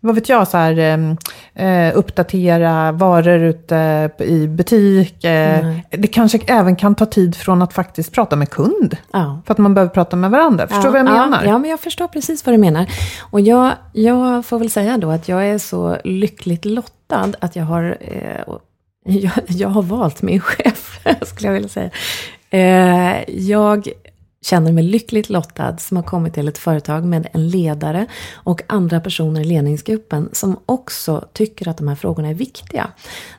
[0.00, 1.16] vad vet jag, så här, ehm,
[1.54, 5.24] eh, uppdatera varor ute i butik.
[5.24, 5.86] Eh, Nej.
[5.90, 8.96] det kanske även kan ta tid från att faktiskt prata med kund.
[9.12, 9.42] Ja.
[9.46, 10.66] För att man behöver prata med varandra.
[10.66, 11.44] Förstår du vad jag menar?
[11.44, 12.86] Ja, ja, men jag förstår precis vad du menar.
[13.20, 17.64] Och jag, jag får väl säga då att jag är så lyckligt lottad att jag
[17.64, 18.54] har, eh,
[19.04, 21.90] jag, jag har valt min chef, skulle jag vilja säga.
[22.50, 23.88] Eh, jag
[24.42, 29.00] känner mig lyckligt lottad som har kommit till ett företag med en ledare och andra
[29.00, 32.90] personer i ledningsgruppen som också tycker att de här frågorna är viktiga.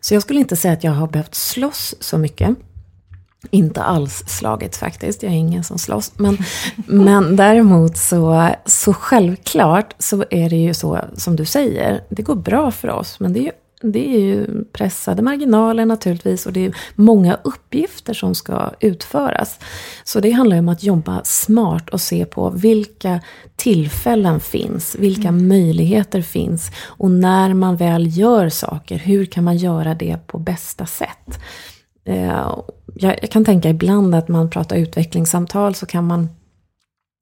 [0.01, 2.57] Så jag skulle inte säga att jag har behövt slåss så mycket.
[3.49, 6.11] Inte alls slagits faktiskt, jag är ingen som slåss.
[6.17, 6.37] Men,
[6.85, 12.35] men däremot så, så självklart så är det ju så som du säger, det går
[12.35, 13.19] bra för oss.
[13.19, 13.51] Men det är ju,
[13.81, 19.59] det är ju pressade marginaler naturligtvis och det är många uppgifter som ska utföras.
[20.03, 23.21] Så det handlar ju om att jobba smart och se på vilka
[23.55, 29.93] tillfällen finns, vilka möjligheter finns och när man väl gör saker, hur kan man göra
[29.93, 31.39] det på bästa sätt?
[32.93, 36.29] Jag, jag kan tänka ibland att man pratar utvecklingssamtal så kan man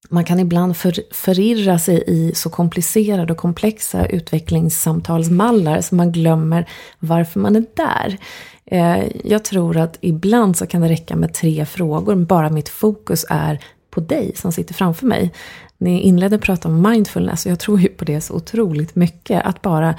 [0.10, 6.70] man kan ibland för, förirra sig i så komplicerade och komplexa utvecklingssamtalsmallar så man glömmer
[7.00, 8.18] varför man är där.
[8.66, 13.26] Eh, jag tror att ibland så kan det räcka med tre frågor, bara mitt fokus
[13.30, 15.34] är på dig som sitter framför mig.
[15.78, 19.46] Ni inledde att prata om mindfulness och jag tror ju på det så otroligt mycket.
[19.46, 19.96] Att bara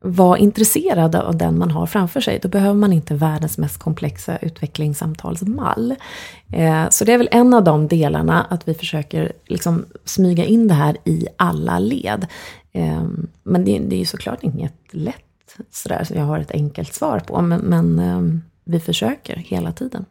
[0.00, 2.38] vara intresserad av den man har framför sig.
[2.42, 5.94] Då behöver man inte världens mest komplexa utvecklingssamtalsmall.
[6.52, 10.68] Eh, så det är väl en av de delarna, att vi försöker liksom smyga in
[10.68, 12.26] det här i alla led.
[12.72, 13.04] Eh,
[13.42, 17.18] men det, det är ju såklart inget lätt sådär, som jag har ett enkelt svar
[17.18, 17.40] på.
[17.40, 20.04] Men, men eh, vi försöker hela tiden.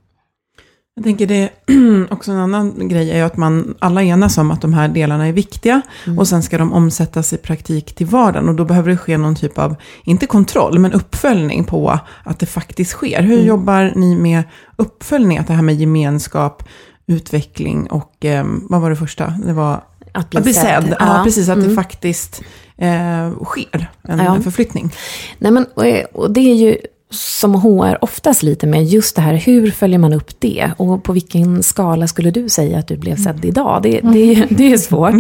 [0.96, 1.50] Jag tänker det
[2.14, 5.28] också en annan grej är ju att man alla enas om att de här delarna
[5.28, 5.82] är viktiga.
[6.18, 8.50] Och sen ska de omsättas i praktik till vardagen.
[8.50, 12.46] Och då behöver det ske någon typ av, inte kontroll, men uppföljning på att det
[12.46, 13.22] faktiskt sker.
[13.22, 14.44] Hur jobbar ni med
[14.76, 15.38] uppföljning?
[15.38, 16.64] Att det här med gemenskap,
[17.08, 19.34] utveckling och eh, vad var det första?
[19.46, 20.96] Det var Att bli, att bli sedd.
[21.00, 21.50] Ja, precis.
[21.50, 21.76] Att det Mm.
[21.76, 22.42] faktiskt
[22.78, 24.42] eh, sker en Ja.
[24.44, 24.92] förflyttning.
[25.40, 26.78] Nej, men, och, och det är ju
[27.10, 30.72] som HR oftast lite med just det här, hur följer man upp det?
[30.78, 33.82] Och på vilken skala skulle du säga att du blev sedd idag?
[33.84, 35.14] Det, det, det är svårt.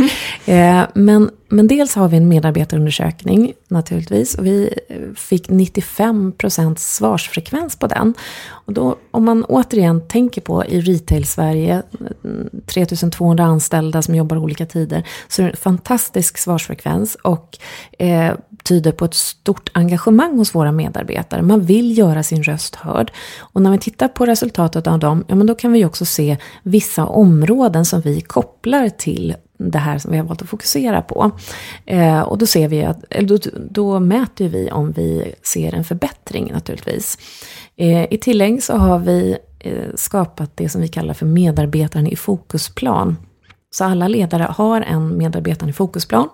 [0.45, 4.36] Eh, men, men dels har vi en medarbetarundersökning naturligtvis.
[4.36, 4.80] Och vi
[5.15, 8.13] fick 95% svarsfrekvens på den.
[8.48, 11.84] Och då, om man återigen tänker på i retail-Sverige,
[12.24, 17.58] mm, 3200 anställda som jobbar olika tider, så är det en fantastisk svarsfrekvens och
[18.00, 18.34] eh,
[18.65, 21.41] tyder på ett stort engagemang hos våra medarbetare.
[21.41, 23.12] Man vill göra sin röst hörd.
[23.39, 26.38] Och när vi tittar på resultatet av dem, ja men då kan vi också se
[26.63, 31.32] vissa områden som vi kopplar till det här som vi har valt att fokusera på.
[31.86, 33.38] Eh, och då ser vi att, då,
[33.69, 37.17] då mäter vi om vi ser en förbättring naturligtvis.
[37.75, 42.15] Eh, I tillägg så har vi eh, skapat det som vi kallar för medarbetaren i
[42.15, 43.17] fokusplan.
[43.71, 46.30] Så alla ledare har en medarbetare i fokusplan.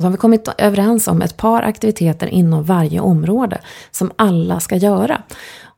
[0.00, 3.60] Så har vi kommit överens om ett par aktiviteter inom varje område
[3.90, 5.22] som alla ska göra.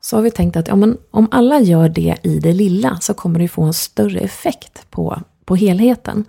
[0.01, 3.15] Så har vi tänkt att ja, men om alla gör det i det lilla så
[3.15, 6.25] kommer det få en större effekt på, på helheten.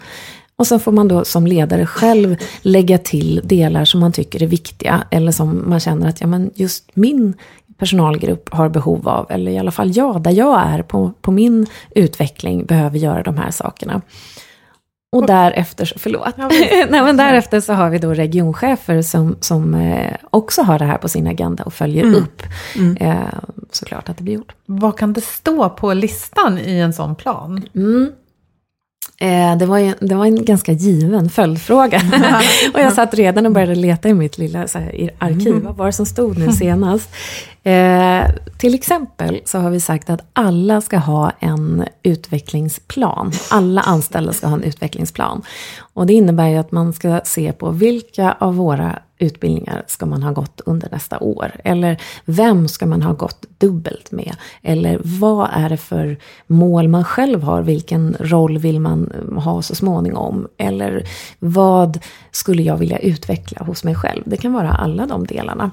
[0.55, 4.47] Och sen får man då som ledare själv lägga till delar som man tycker är
[4.47, 7.33] viktiga eller som man känner att ja, men just min
[7.77, 11.65] personalgrupp har behov av, eller i alla fall jag, där jag är på, på min
[11.95, 14.01] utveckling, behöver göra de här sakerna.
[15.13, 20.61] Och därefter, förlåt, Nej, men därefter så har vi då regionchefer som, som eh, också
[20.61, 22.43] har det här på sin agenda och följer upp.
[22.99, 23.15] Eh,
[23.71, 24.55] såklart att det blir gjort.
[24.65, 27.65] Vad kan det stå på listan i en sån plan?
[27.75, 28.11] Mm.
[29.17, 32.01] Eh, det, var ju, det var en ganska given följdfråga.
[32.73, 35.55] och jag satt redan och började leta i mitt lilla så här, arkiv.
[35.63, 37.09] Vad var det som stod nu senast?
[37.63, 38.25] Eh,
[38.57, 43.31] till exempel så har vi sagt att alla ska ha en utvecklingsplan.
[43.51, 45.41] Alla anställda ska ha en utvecklingsplan.
[45.79, 50.23] Och det innebär ju att man ska se på vilka av våra utbildningar ska man
[50.23, 51.51] ha gått under nästa år?
[51.63, 54.35] Eller vem ska man ha gått dubbelt med?
[54.61, 57.61] Eller vad är det för mål man själv har?
[57.61, 59.11] Vilken roll vill man
[59.43, 60.47] ha så småningom?
[60.57, 61.03] Eller
[61.39, 61.99] vad
[62.31, 64.23] skulle jag vilja utveckla hos mig själv?
[64.25, 65.71] Det kan vara alla de delarna.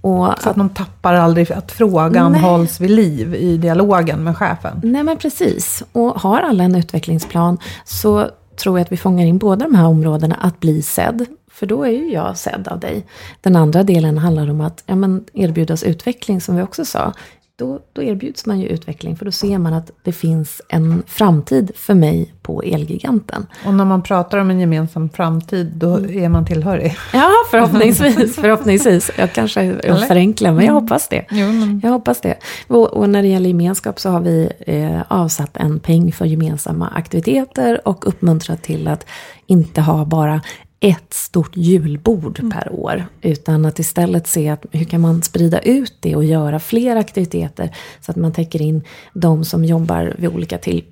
[0.00, 2.40] Och så att man tappar aldrig att frågan nej.
[2.40, 4.80] hålls vid liv i dialogen med chefen?
[4.82, 5.82] Nej men precis.
[5.92, 9.86] Och har alla en utvecklingsplan så tror jag att vi fångar in båda de här
[9.86, 13.06] områdena, att bli sedd, för då är ju jag sedd av dig.
[13.40, 17.12] Den andra delen handlar om att ja, men erbjudas utveckling, som vi också sa.
[17.60, 21.70] Då, då erbjuds man ju utveckling, för då ser man att det finns en framtid
[21.76, 23.46] för mig på Elgiganten.
[23.66, 26.96] Och när man pratar om en gemensam framtid, då är man tillhörig?
[27.12, 28.34] Ja, förhoppningsvis.
[28.34, 29.10] förhoppningsvis.
[29.18, 30.06] Jag kanske Eller?
[30.06, 31.24] förenklar, men jag hoppas det.
[31.30, 31.80] Jo, men...
[31.82, 32.36] Jag hoppas det.
[32.66, 36.88] Och, och, när det gäller gemenskap så har vi eh, avsatt en peng för gemensamma
[36.88, 39.06] aktiviteter och uppmuntrat till att
[39.46, 40.40] inte ha bara
[40.80, 42.50] ett stort julbord mm.
[42.50, 43.06] per år.
[43.22, 47.76] Utan att istället se att hur kan man sprida ut det och göra fler aktiviteter
[48.00, 48.82] så att man täcker in
[49.14, 50.84] de som jobbar vid olika till,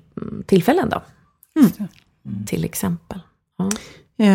[0.45, 0.89] tillfällen.
[0.89, 1.01] Då.
[1.59, 2.45] Mm.
[2.45, 3.19] Till exempel.
[3.57, 3.69] Ja.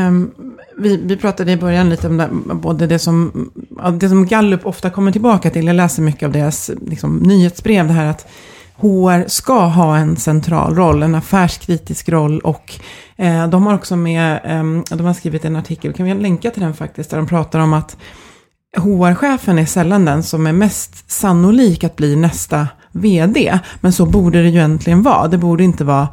[0.09, 0.35] Um,
[0.79, 3.51] vi, vi pratade i början lite om det, både det som,
[4.01, 5.67] det som Gallup ofta kommer tillbaka till.
[5.67, 7.87] Jag läser mycket av deras liksom, nyhetsbrev.
[7.87, 8.27] Det här att
[8.77, 12.81] HR ska ha en central roll, en affärskritisk roll och
[13.17, 16.63] eh, de har också med, eh, de har skrivit en artikel, kan vi länka till
[16.63, 17.97] den faktiskt, där de pratar om att
[18.77, 23.59] HR-chefen är sällan den som är mest sannolik att bli nästa vd.
[23.81, 25.29] Men så borde det ju egentligen vara.
[25.29, 26.09] Det borde inte vara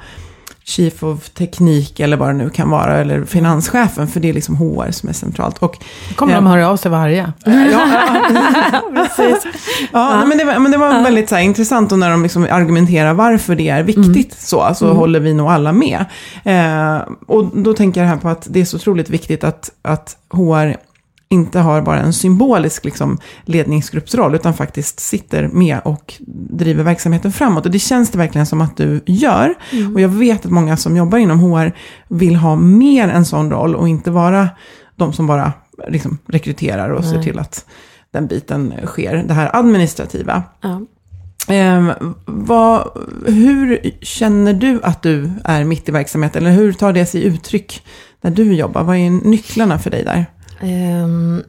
[0.72, 4.56] Chief of Teknik eller vad det nu kan vara, eller finanschefen, för det är liksom
[4.56, 5.58] HR som är centralt.
[5.58, 5.78] Och,
[6.16, 7.34] kommer eh, de höra av sig varje.
[7.46, 9.46] Ja, ja, precis.
[9.92, 10.26] Ja, ja.
[10.26, 11.02] Men, det var, men det var ja.
[11.02, 14.38] väldigt så här, intressant och när de liksom argumenterar varför det är viktigt mm.
[14.38, 14.98] så, så mm.
[14.98, 16.06] håller vi nog alla med.
[16.44, 20.18] Eh, och då tänker jag här på att det är så otroligt viktigt att, att
[20.30, 20.76] HR
[21.32, 26.14] inte har bara en symbolisk liksom, ledningsgruppsroll, utan faktiskt sitter med och
[26.50, 27.66] driver verksamheten framåt.
[27.66, 29.54] Och det känns det verkligen som att du gör.
[29.72, 29.94] Mm.
[29.94, 31.72] Och jag vet att många som jobbar inom HR
[32.08, 34.50] vill ha mer en sån roll och inte vara
[34.96, 35.54] de som bara
[35.88, 37.12] liksom, rekryterar och Nej.
[37.12, 37.66] ser till att
[38.12, 40.44] den biten sker, det här administrativa.
[40.62, 40.82] Ja.
[41.56, 41.92] Eh,
[42.26, 42.88] vad,
[43.26, 46.46] hur känner du att du är mitt i verksamheten?
[46.46, 47.84] Eller hur tar det sig uttryck
[48.22, 48.84] när du jobbar?
[48.84, 50.26] Vad är nycklarna för dig där?
[50.62, 51.44] Ehm,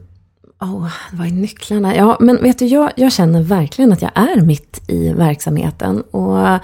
[0.59, 1.95] um, oh, vad är nycklarna?
[1.95, 6.01] Ja, men vet du, jag, jag känner verkligen att jag är mitt i verksamheten.
[6.01, 6.59] Och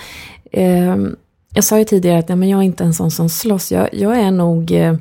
[0.53, 1.15] um,
[1.53, 3.71] jag sa ju tidigare att ja, men jag är inte en sån som slåss.
[3.71, 4.95] Jag, jag är nog eh,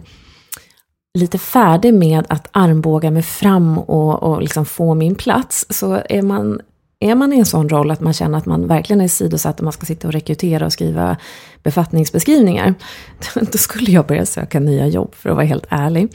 [1.19, 5.67] lite färdig med att armbåga mig fram och, och liksom få min plats.
[5.71, 6.61] Så är man
[7.01, 9.65] är man i en sån roll att man känner att man verkligen är sidosatt och
[9.65, 11.17] man ska sitta och rekrytera och skriva
[11.63, 12.75] befattningsbeskrivningar,
[13.35, 16.09] då skulle jag börja söka nya jobb för att vara helt ärlig.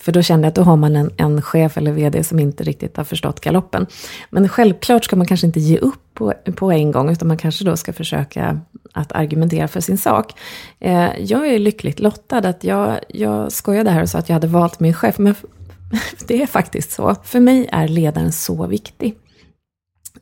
[0.00, 2.64] För då kände jag att då har man en, en chef eller vd som inte
[2.64, 3.86] riktigt har förstått galoppen.
[4.30, 7.64] Men självklart ska man kanske inte ge upp på, på en gång, utan man kanske
[7.64, 8.60] då ska försöka
[8.92, 10.32] att argumentera för sin sak.
[10.80, 14.46] Eh, jag är lyckligt lottad att jag, jag skojade här och sa att jag hade
[14.46, 15.34] valt min chef, men
[16.26, 17.16] det är faktiskt så.
[17.24, 19.16] För mig är ledaren så viktig.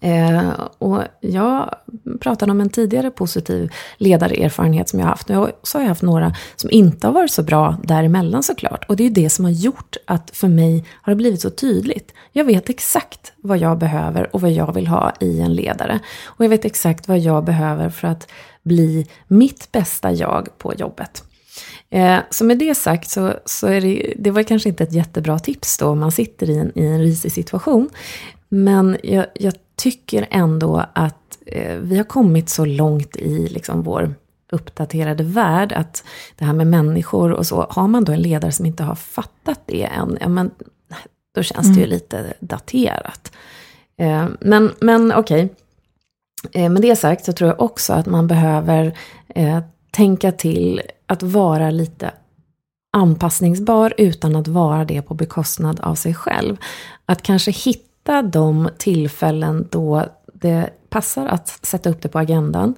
[0.00, 1.74] Eh, och jag
[2.20, 5.30] pratade om en tidigare positiv ledarerfarenhet som jag haft.
[5.30, 8.84] Och så har jag haft några som inte har varit så bra däremellan såklart.
[8.88, 12.14] Och det är det som har gjort att för mig har det blivit så tydligt.
[12.32, 15.98] Jag vet exakt vad jag behöver och vad jag vill ha i en ledare.
[16.24, 18.28] Och jag vet exakt vad jag behöver för att
[18.62, 21.24] bli mitt bästa jag på jobbet.
[21.90, 25.38] Eh, så med det sagt så, så är det, det var kanske inte ett jättebra
[25.38, 27.90] tips då om man sitter i en, i en risig situation.
[28.48, 34.14] Men jag, jag tycker ändå att eh, vi har kommit så långt i liksom vår
[34.52, 36.04] uppdaterade värld att
[36.37, 39.61] det här med människor och så, har man då en ledare som inte har fattat
[39.66, 40.50] det än, ja, men,
[41.34, 41.76] då känns mm.
[41.76, 41.94] det ju mm.
[41.94, 43.32] lite daterat.
[43.96, 45.44] Eh, men men okej,
[46.48, 46.62] okay.
[46.62, 51.22] eh, med det sagt så tror jag också att man behöver eh, tänka till att
[51.22, 52.11] vara lite
[52.92, 56.56] anpassningsbar utan att vara det på bekostnad av sig själv.
[57.06, 62.75] Att kanske hitta hitta de tillfällen då det passar att sätta upp det på agendan.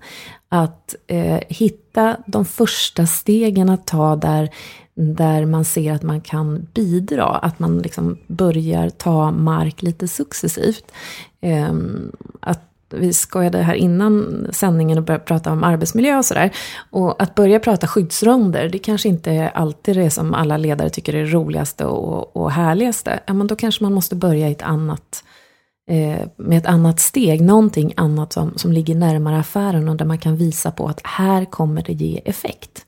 [0.49, 4.51] Att eh, hitta de första stegen att ta där,
[4.95, 7.27] där man ser att man kan bidra.
[7.27, 10.93] Att man liksom börjar ta mark lite successivt.
[11.41, 11.75] Eh,
[12.41, 16.51] att vi skojade här innan sändningen och började prata om arbetsmiljö och sådär.
[16.91, 21.15] Och att börja prata skyddsronder, det kanske inte alltid är det som alla ledare tycker
[21.15, 23.21] är det roligaste och, och härligaste.
[23.27, 25.25] Ja, men då kanske man måste börja i ett annat
[25.91, 30.19] eh, med ett annat steg, någonting annat som, som ligger närmare affären och där man
[30.19, 32.87] kan visa på att här kommer det ge effekt.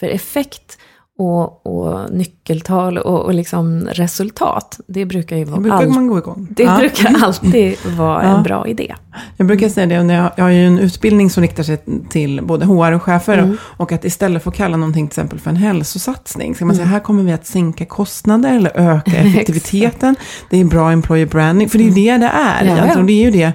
[0.00, 0.78] För effekt
[1.20, 5.56] och, och nyckeltal och, och liksom resultat, det brukar ju vara...
[5.56, 6.46] Det brukar all, man gå igång.
[6.50, 6.76] det Ja.
[6.78, 8.36] brukar alltid vara Ja.
[8.36, 8.94] en bra idé.
[9.36, 11.78] Jag brukar säga det, när jag, jag har ju en utbildning som riktar sig
[12.10, 13.38] till både HR och chefer.
[13.38, 13.56] Mm.
[13.76, 16.84] Och att istället för att kalla någonting till exempel för en hälsosatsning, ska man Mm.
[16.86, 20.16] säga här kommer vi att sänka kostnader eller öka effektiviteten.
[20.50, 22.64] det är bra employer branding, för det är ju det det är.
[22.64, 22.76] Mm.
[22.88, 22.98] Ja.
[22.98, 23.52] Och det är ju det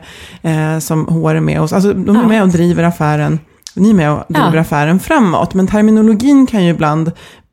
[0.50, 1.74] eh, som HR är med oss.
[1.74, 3.40] Alltså de är med och driver affären,
[3.76, 4.60] ni är med och driver Ja.
[4.62, 5.54] affären framåt.
[5.54, 7.12] Men terminologin kan ju ibland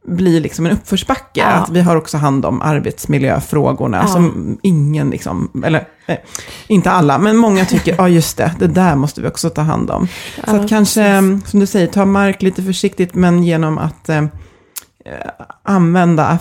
[0.09, 1.41] bli liksom en uppförsbacke.
[1.41, 1.47] Ja.
[1.47, 4.07] Att vi har också hand om arbetsmiljöfrågorna Ja.
[4.09, 6.17] som ingen, liksom, eller eh,
[6.67, 9.91] inte alla, men många tycker, ja just det, det där måste vi också ta hand
[9.91, 10.07] om.
[10.07, 14.09] Så Ja, att kanske, eh, som du säger, ta mark lite försiktigt, men genom att
[14.09, 14.25] eh, eh,
[15.63, 16.39] använda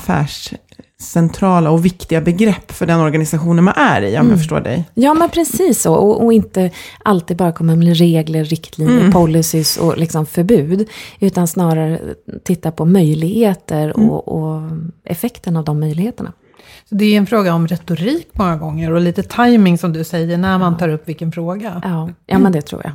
[1.02, 4.84] affärscentrala och viktiga begrepp för den organisationen man är i, om jag förstår dig.
[4.94, 5.94] Ja, men precis så.
[5.96, 6.72] Och, och inte
[7.04, 9.12] alltid bara komma med regler, riktlinjer, Mm.
[9.12, 10.88] policies och liksom förbud.
[11.20, 12.00] Utan snarare
[12.44, 14.10] titta på möjligheter Mm.
[14.10, 14.62] och, och
[15.06, 16.34] effekten av de möjligheterna.
[16.90, 20.38] Så det är en fråga om retorik många gånger och lite timing som du säger
[20.38, 21.82] när man tar upp vilken fråga.
[21.84, 22.92] Ja, ja men det tror jag.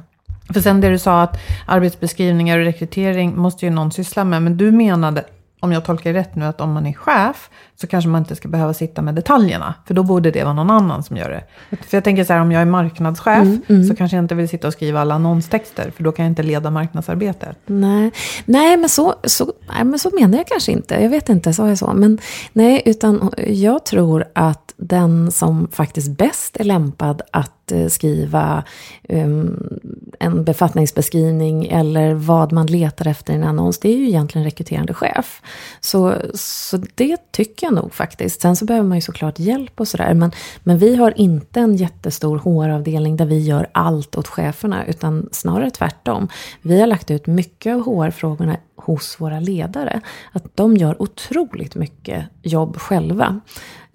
[0.54, 1.36] För sen det du sa att
[1.66, 4.42] arbetsbeskrivningar och rekrytering måste ju någon syssla med.
[4.42, 5.24] Men du menade,
[5.60, 8.48] om jag tolkar rätt nu, att om man är chef så kanske man inte ska
[8.48, 9.74] behöva sitta med detaljerna.
[9.86, 11.44] För då borde det vara någon annan som gör det.
[11.76, 13.48] För jag tänker så här, om jag är marknadschef
[13.88, 15.90] så kanske jag inte vill sitta och skriva alla annonstexter.
[15.90, 17.58] För då kan jag inte leda marknadsarbetet.
[17.66, 18.12] Nej,
[18.44, 20.94] nej, men, så, så, nej men så menar jag kanske inte.
[20.94, 21.92] Jag vet inte, sa jag så?
[21.94, 22.18] Men
[22.52, 28.64] nej, utan jag tror att den som faktiskt bäst är lämpad att eh, skriva
[29.08, 29.78] um,
[30.18, 34.94] en befattningsbeskrivning eller vad man letar efter i en annons, det är ju egentligen rekryterande
[34.94, 35.42] chef.
[35.80, 38.40] Så, så det tycker jag nog faktiskt.
[38.40, 40.14] Sen så behöver man ju såklart hjälp och sådär.
[40.14, 45.28] Men, men vi har inte en jättestor HR-avdelning där vi gör allt åt cheferna, utan
[45.32, 46.28] snarare tvärtom.
[46.62, 50.00] Vi har lagt ut mycket av HR-frågorna hos våra ledare.
[50.32, 53.40] Att de gör otroligt mycket jobb själva.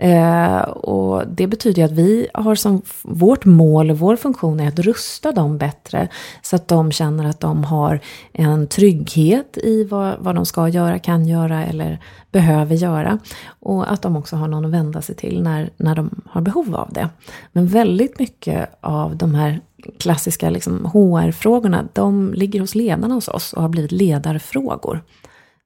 [0.02, 4.68] Eh, och det betyder ju att vi har som vårt mål och vår funktion är
[4.68, 6.08] att rusta dem bättre.
[6.42, 8.00] Så att de känner att de har
[8.34, 12.00] en trygghet i vad, vad de ska göra, kan göra eller
[12.32, 13.20] behöver göra.
[13.60, 16.76] Och att de också har någon att vända sig till när, när de har behov
[16.76, 17.10] av det.
[17.52, 19.62] Men väldigt mycket av de här
[20.00, 25.04] klassiska liksom, HR-frågorna, de ligger hos ledarna hos oss och har blivit ledarfrågor.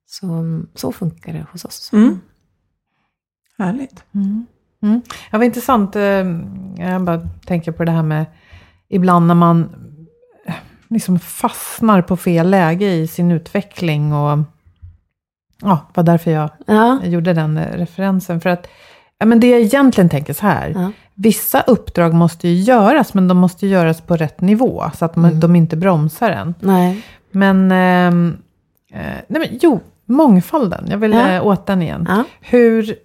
[0.07, 0.27] Så,
[0.75, 1.89] så funkar det hos oss.
[1.93, 2.19] Mm.
[3.57, 4.03] Härligt.
[4.15, 4.45] Mm.
[5.31, 5.95] Ja, vad intressant.
[5.95, 6.01] eh,
[6.77, 8.25] Jag bara tänker på det här med
[8.89, 9.69] ibland när man
[10.47, 10.53] eh,
[10.89, 14.13] liksom fastnar på fel läge i sin utveckling.
[14.13, 14.39] Och
[15.61, 18.41] ja, var därför jag Ja, gjorde den eh, referensen.
[18.41, 18.67] För att
[19.19, 20.69] ja, men det jag egentligen tänker så här.
[20.69, 20.91] Ja.
[21.13, 24.83] Vissa uppdrag måste ju göras, men de måste göras på rätt nivå.
[24.95, 26.53] Så att man, de inte bromsar en.
[26.59, 27.03] nej.
[27.31, 28.37] Men, ehm,
[28.93, 30.85] eh, nej men jo, mångfalden.
[30.89, 31.41] Jag vill Ja.
[31.41, 32.05] åt den igen.
[32.09, 32.23] Ja.
[32.41, 32.95] Hur,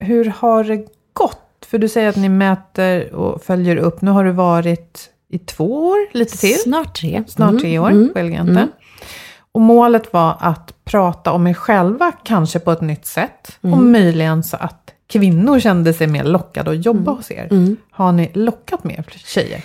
[0.00, 1.40] hur har det gått?
[1.66, 4.02] För du säger att ni mäter och följer upp.
[4.02, 6.58] Nu har du varit i två år, lite till.
[6.58, 7.22] Snart tre.
[7.28, 8.56] Snart Mm, tre år mm, på Elgiganten.
[8.56, 8.68] mm.
[9.52, 13.58] Och målet var att prata om er själva, kanske på ett nytt sätt.
[13.60, 13.92] Och Mm.
[13.92, 17.48] möjligen så att kvinnor kände sig mer lockade att jobba hos er.
[17.50, 17.76] Mm.
[17.90, 19.64] Har ni lockat mer tjejer?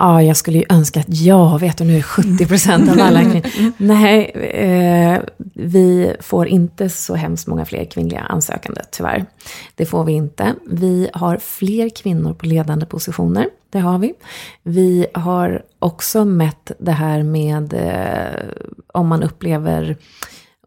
[0.00, 3.20] Ja, jag skulle ju önska att jag vet du, nu är 70 procent av alla
[3.20, 3.72] kvinnor.
[3.76, 5.20] Nej, eh,
[5.54, 9.26] vi får inte så hemskt många fler kvinnliga ansökande, tyvärr.
[9.74, 10.54] Det får vi inte.
[10.70, 14.14] Vi har fler kvinnor på ledande positioner, det har vi.
[14.62, 18.48] Vi har också mätt det här med eh,
[18.94, 19.96] om man upplever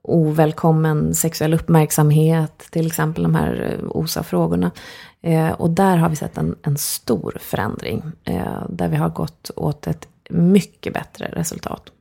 [0.03, 4.71] ovälkommen sexuell uppmärksamhet, till exempel de här eh, OSA-frågorna.
[5.21, 9.51] Eh, och där har vi sett en, en stor förändring, eh, där vi har gått
[9.55, 11.92] åt ett mycket bättre resultat.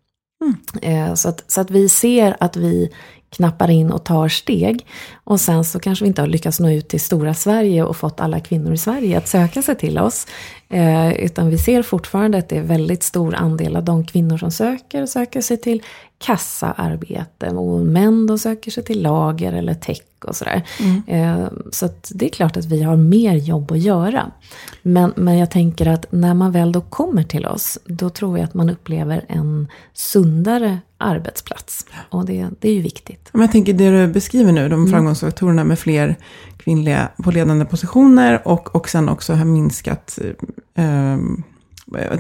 [0.43, 1.17] Mm.
[1.17, 2.91] så, att, så att vi ser att vi
[3.33, 4.87] knappar in och tar steg.
[5.25, 8.21] Och sen så kanske vi inte har lyckats nå ut till stora Sverige och fått
[8.21, 10.27] alla kvinnor i Sverige att söka sig till oss.
[10.69, 14.51] Eh, utan vi ser fortfarande att det är väldigt stor andel av de kvinnor som
[14.51, 15.83] söker, söker sig till
[16.19, 17.49] kassaarbete.
[17.49, 20.63] Och män då söker sig till lager eller tech och sådär.
[21.07, 24.31] Eh, så det är klart att vi har mer jobb att göra.
[24.83, 28.45] Men, men jag tänker att när man väl då kommer till oss, då tror jag
[28.45, 31.87] att man upplever en sundare arbetsplats.
[32.11, 33.29] Och det, det är ju viktigt.
[33.33, 36.17] Men jag tänker det du beskriver nu, de framgångsfaktorerna med fler
[36.57, 40.19] kvinnliga på ledande positioner och, och sen också har minskat
[40.75, 41.17] eh,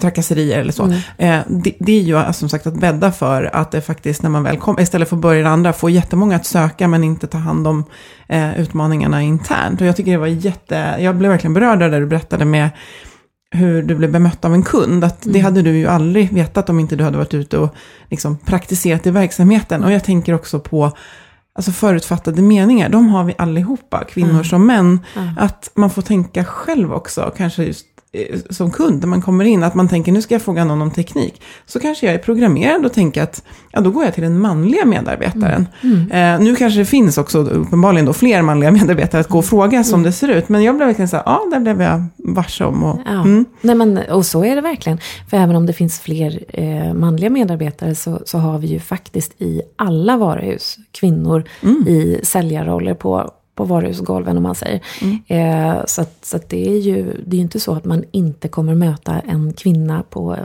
[0.00, 0.86] trakasserier eller så.
[1.18, 4.30] Eh, det, det är ju alltså, som sagt att bädda för att det faktiskt när
[4.30, 7.38] man väl kommer, istället för att börja andra, får jättemånga att söka men inte ta
[7.38, 7.84] hand om
[8.28, 9.80] eh, utmaningarna internt.
[9.80, 12.70] Och jag tycker det var jätte, jag blev verkligen berörd av det du berättade med
[13.50, 15.04] hur du blev bemött av en kund.
[15.04, 17.74] Att Det hade du ju aldrig vetat om inte du hade varit ute och
[18.10, 19.84] liksom praktiserat i verksamheten.
[19.84, 20.92] Och jag tänker också på
[21.54, 22.88] alltså förutfattade meningar.
[22.88, 25.00] De har vi allihopa, kvinnor som män.
[25.38, 27.91] Att man får tänka själv också, kanske just eh,
[28.50, 30.90] som kund, när man kommer in, att man tänker nu ska jag fråga någon om
[30.90, 31.42] teknik.
[31.66, 33.42] Så kanske jag är programmerad och tänker att
[33.72, 35.66] ja, då går jag till den manliga medarbetaren.
[36.10, 39.84] Eh, nu kanske det finns också uppenbarligen då fler manliga medarbetare att gå och fråga
[39.84, 40.48] som det ser ut.
[40.48, 42.82] Men jag blev verkligen så här, ja, där blev jag varse om.
[42.84, 43.20] Och, Ja.
[43.20, 43.44] mm.
[43.60, 44.98] Nej, men, och så är det verkligen.
[45.30, 49.32] För även om det finns fler eh, manliga medarbetare så, så har vi ju faktiskt
[49.42, 51.84] i alla varuhus kvinnor Mm.
[51.88, 53.30] i säljarroller på,
[53.62, 54.80] på varuhusgolven om man säger.
[55.02, 55.18] Mm.
[55.26, 58.48] Eh, så att, så att det är ju det är inte så att man inte
[58.48, 60.36] kommer möta en kvinna på,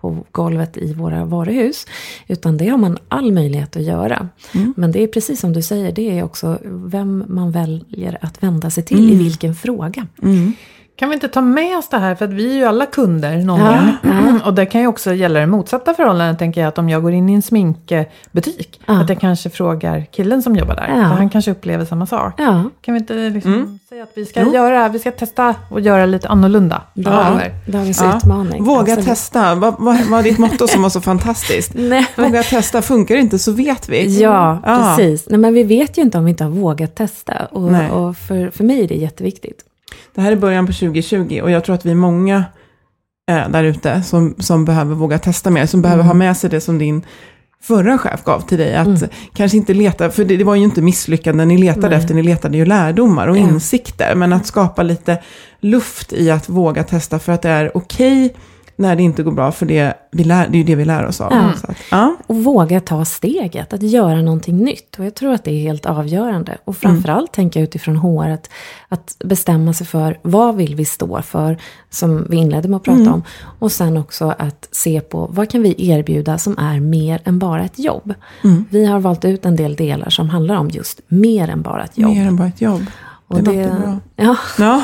[0.00, 1.86] på golvet i våra varuhus.
[2.26, 4.28] Utan det har man all möjlighet att göra.
[4.54, 4.74] Mm.
[4.76, 8.70] Men det är precis som du säger, det är också vem man väljer att vända
[8.70, 9.18] sig till i Mm.
[9.18, 10.06] vilken fråga.
[10.98, 12.14] Kan vi inte ta med oss det här?
[12.14, 14.40] För att vi är ju alla kunder någon Ja, gång.
[14.44, 16.68] Och det kan ju också gälla det motsatta förhållandet, tänker jag.
[16.68, 19.00] Att om jag går in i en sminkbutik, Ja.
[19.00, 20.88] att jag kanske frågar killen som jobbar där.
[20.88, 20.94] Ja.
[20.94, 22.34] För han kanske upplever samma sak.
[22.36, 23.78] Ja, Kan vi inte liksom Mm.
[23.88, 27.40] säga att vi ska göra, vi ska testa och göra lite annorlunda Ja.
[27.66, 28.16] dagens Ja.
[28.16, 28.64] utmaning.
[28.64, 29.04] Våga Absolut.
[29.06, 31.72] testa, vad vad var ditt motto som var så fantastiskt?
[31.74, 34.20] Nej, men, Våga testa, funkar det inte så vet vi.
[34.20, 34.94] ja, Ja.
[34.96, 35.26] precis.
[35.30, 37.32] Nej, men vi vet ju inte om vi inte har vågat testa.
[37.50, 39.64] Och, och för, för mig är det jätteviktigt.
[40.14, 42.44] Det här är början på 2020 och jag tror att vi är många
[43.30, 46.60] eh, där ute som, som behöver våga testa mer, som behöver ha med sig det
[46.60, 47.02] som din
[47.62, 48.76] förra chef gav till dig.
[48.76, 49.02] Att
[49.34, 51.98] kanske inte leta, för det, det var ju inte misslyckanden ni letade Nej.
[51.98, 53.40] efter, ni letade ju lärdomar och Ja.
[53.40, 54.14] insikter.
[54.14, 55.22] Men att skapa lite
[55.60, 58.34] luft i att våga testa för att det är okej
[58.78, 61.06] när det inte går bra, för det, vi lär, det är ju det vi lär
[61.06, 61.32] oss av.
[61.32, 61.52] Ja.
[61.68, 62.16] Att, ja.
[62.26, 64.98] Och våga ta steget, att göra någonting nytt.
[64.98, 66.58] Och jag tror att det är helt avgörande.
[66.64, 68.50] Och framförallt tänka utifrån HR, att,
[68.88, 71.58] att bestämma sig för vad vill vi stå för,
[71.90, 73.22] som vi inledde med att prata om.
[73.58, 77.64] Och sen också att se på vad kan vi erbjuda som är mer än bara
[77.64, 78.14] ett jobb.
[78.70, 81.98] Vi har valt ut en del delar som handlar om just mer än bara ett
[81.98, 82.14] jobb.
[82.14, 82.82] Mer än bara ett jobb.
[83.26, 83.98] Och det låter bra.
[84.16, 84.36] Ja,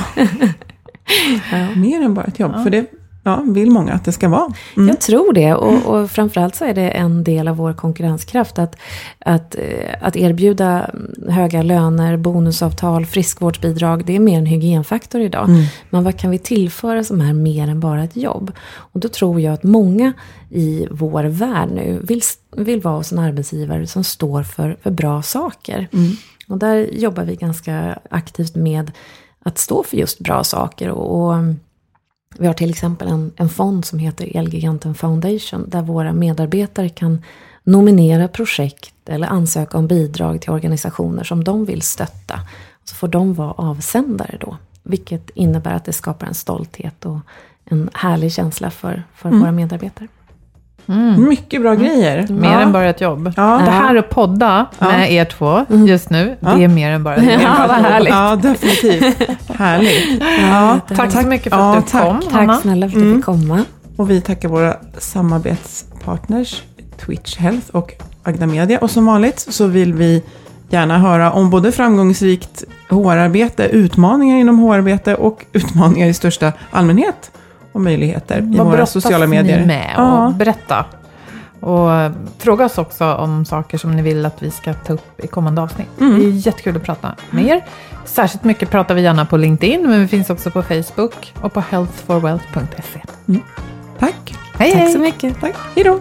[1.52, 1.74] Ja.
[1.76, 2.86] Mer än bara ett jobb, för det
[3.24, 4.52] ja, vill många att det ska vara.
[4.76, 4.88] Mm.
[4.88, 8.76] Jag tror det och, och framförallt så är det en del av vår konkurrenskraft att,
[9.18, 10.90] att, eh, att erbjuda
[11.28, 14.04] höga löner, bonusavtal, friskvårdsbidrag.
[14.04, 15.48] Det är mer en hygienfaktor idag.
[15.90, 18.52] Men vad kan vi tillföra som är mer än bara ett jobb?
[18.74, 20.12] Och då tror jag att många
[20.50, 22.20] i vår värld nu vill,
[22.56, 25.88] vill vara hos en arbetsgivare som står för, för bra saker.
[26.48, 28.92] Och där jobbar vi ganska aktivt med
[29.44, 30.88] att stå för just bra saker.
[30.88, 31.34] och, och
[32.38, 37.22] vi har till exempel en, en fond som heter Elgiganten Foundation där våra medarbetare kan
[37.64, 42.40] nominera projekt eller ansöka om bidrag till organisationer som de vill stötta.
[42.84, 44.56] Så får de vara avsändare då.
[44.82, 47.18] Vilket innebär att det skapar en stolthet och
[47.64, 50.08] en härlig känsla för, för våra medarbetare.
[51.18, 52.26] Mycket bra grejer.
[52.30, 52.60] Mer ja.
[52.60, 53.32] än bara ett jobb.
[53.36, 53.60] Ja.
[53.64, 57.32] Det här att podda med er två just nu, det är mer än bara ett
[57.32, 57.40] jobb.
[57.42, 58.14] Ja, vad härligt.
[58.14, 59.16] Ja, definitivt.
[59.58, 60.22] Härligt.
[60.40, 62.02] Ja, Tack så mycket för att Ja, du tack.
[62.02, 62.52] kom, Hanna.
[62.52, 63.64] Tack snälla för att jag fick komma.
[63.96, 66.62] Och vi tackar våra samarbetspartners
[67.06, 68.78] Twitch Health och Agda Media.
[68.78, 70.22] Och som vanligt så vill vi
[70.68, 77.30] gärna höra om både framgångsrikt HR-arbete, utmaningar inom HR-arbete och utmaningar i största allmänhet
[77.74, 79.60] och möjligheter i Vad våra brottas sociala medier.
[79.60, 79.90] ni med?
[79.96, 80.26] Ja.
[80.26, 80.84] Och berätta.
[81.60, 81.90] Och
[82.38, 85.62] fråga oss också om saker som ni vill att vi ska ta upp i kommande
[85.62, 86.00] avsnitt.
[86.00, 86.18] Mm.
[86.18, 87.64] Det är jättekul att prata med er.
[88.04, 91.60] Särskilt mycket pratar vi gärna på LinkedIn, men vi finns också på Facebook och på
[91.70, 93.00] healthforwealth.se.
[93.98, 94.34] Tack.
[94.58, 94.92] Hej, Tack hej!
[94.92, 95.40] så mycket.
[95.40, 95.54] Tack.
[95.74, 96.00] Hej då.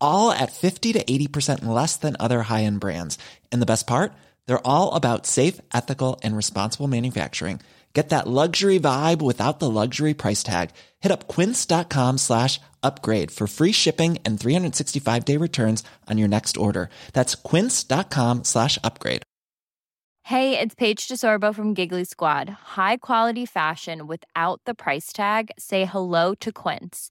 [0.00, 3.18] all at 50 to 80% less than other high end brands.
[3.50, 4.12] And the best part?
[4.46, 7.60] They're all about safe, ethical, and responsible manufacturing.
[7.92, 10.70] Get that luxury vibe without the luxury price tag.
[11.00, 16.56] Hit up quince.com slash upgrade for free shipping and 365 day returns on your next
[16.56, 16.88] order.
[17.12, 19.22] That's quince.com slash upgrade.
[20.24, 22.48] Hey, it's Paige DeSorbo from Giggly Squad.
[22.48, 25.50] High quality fashion without the price tag.
[25.58, 27.10] Say hello to Quince.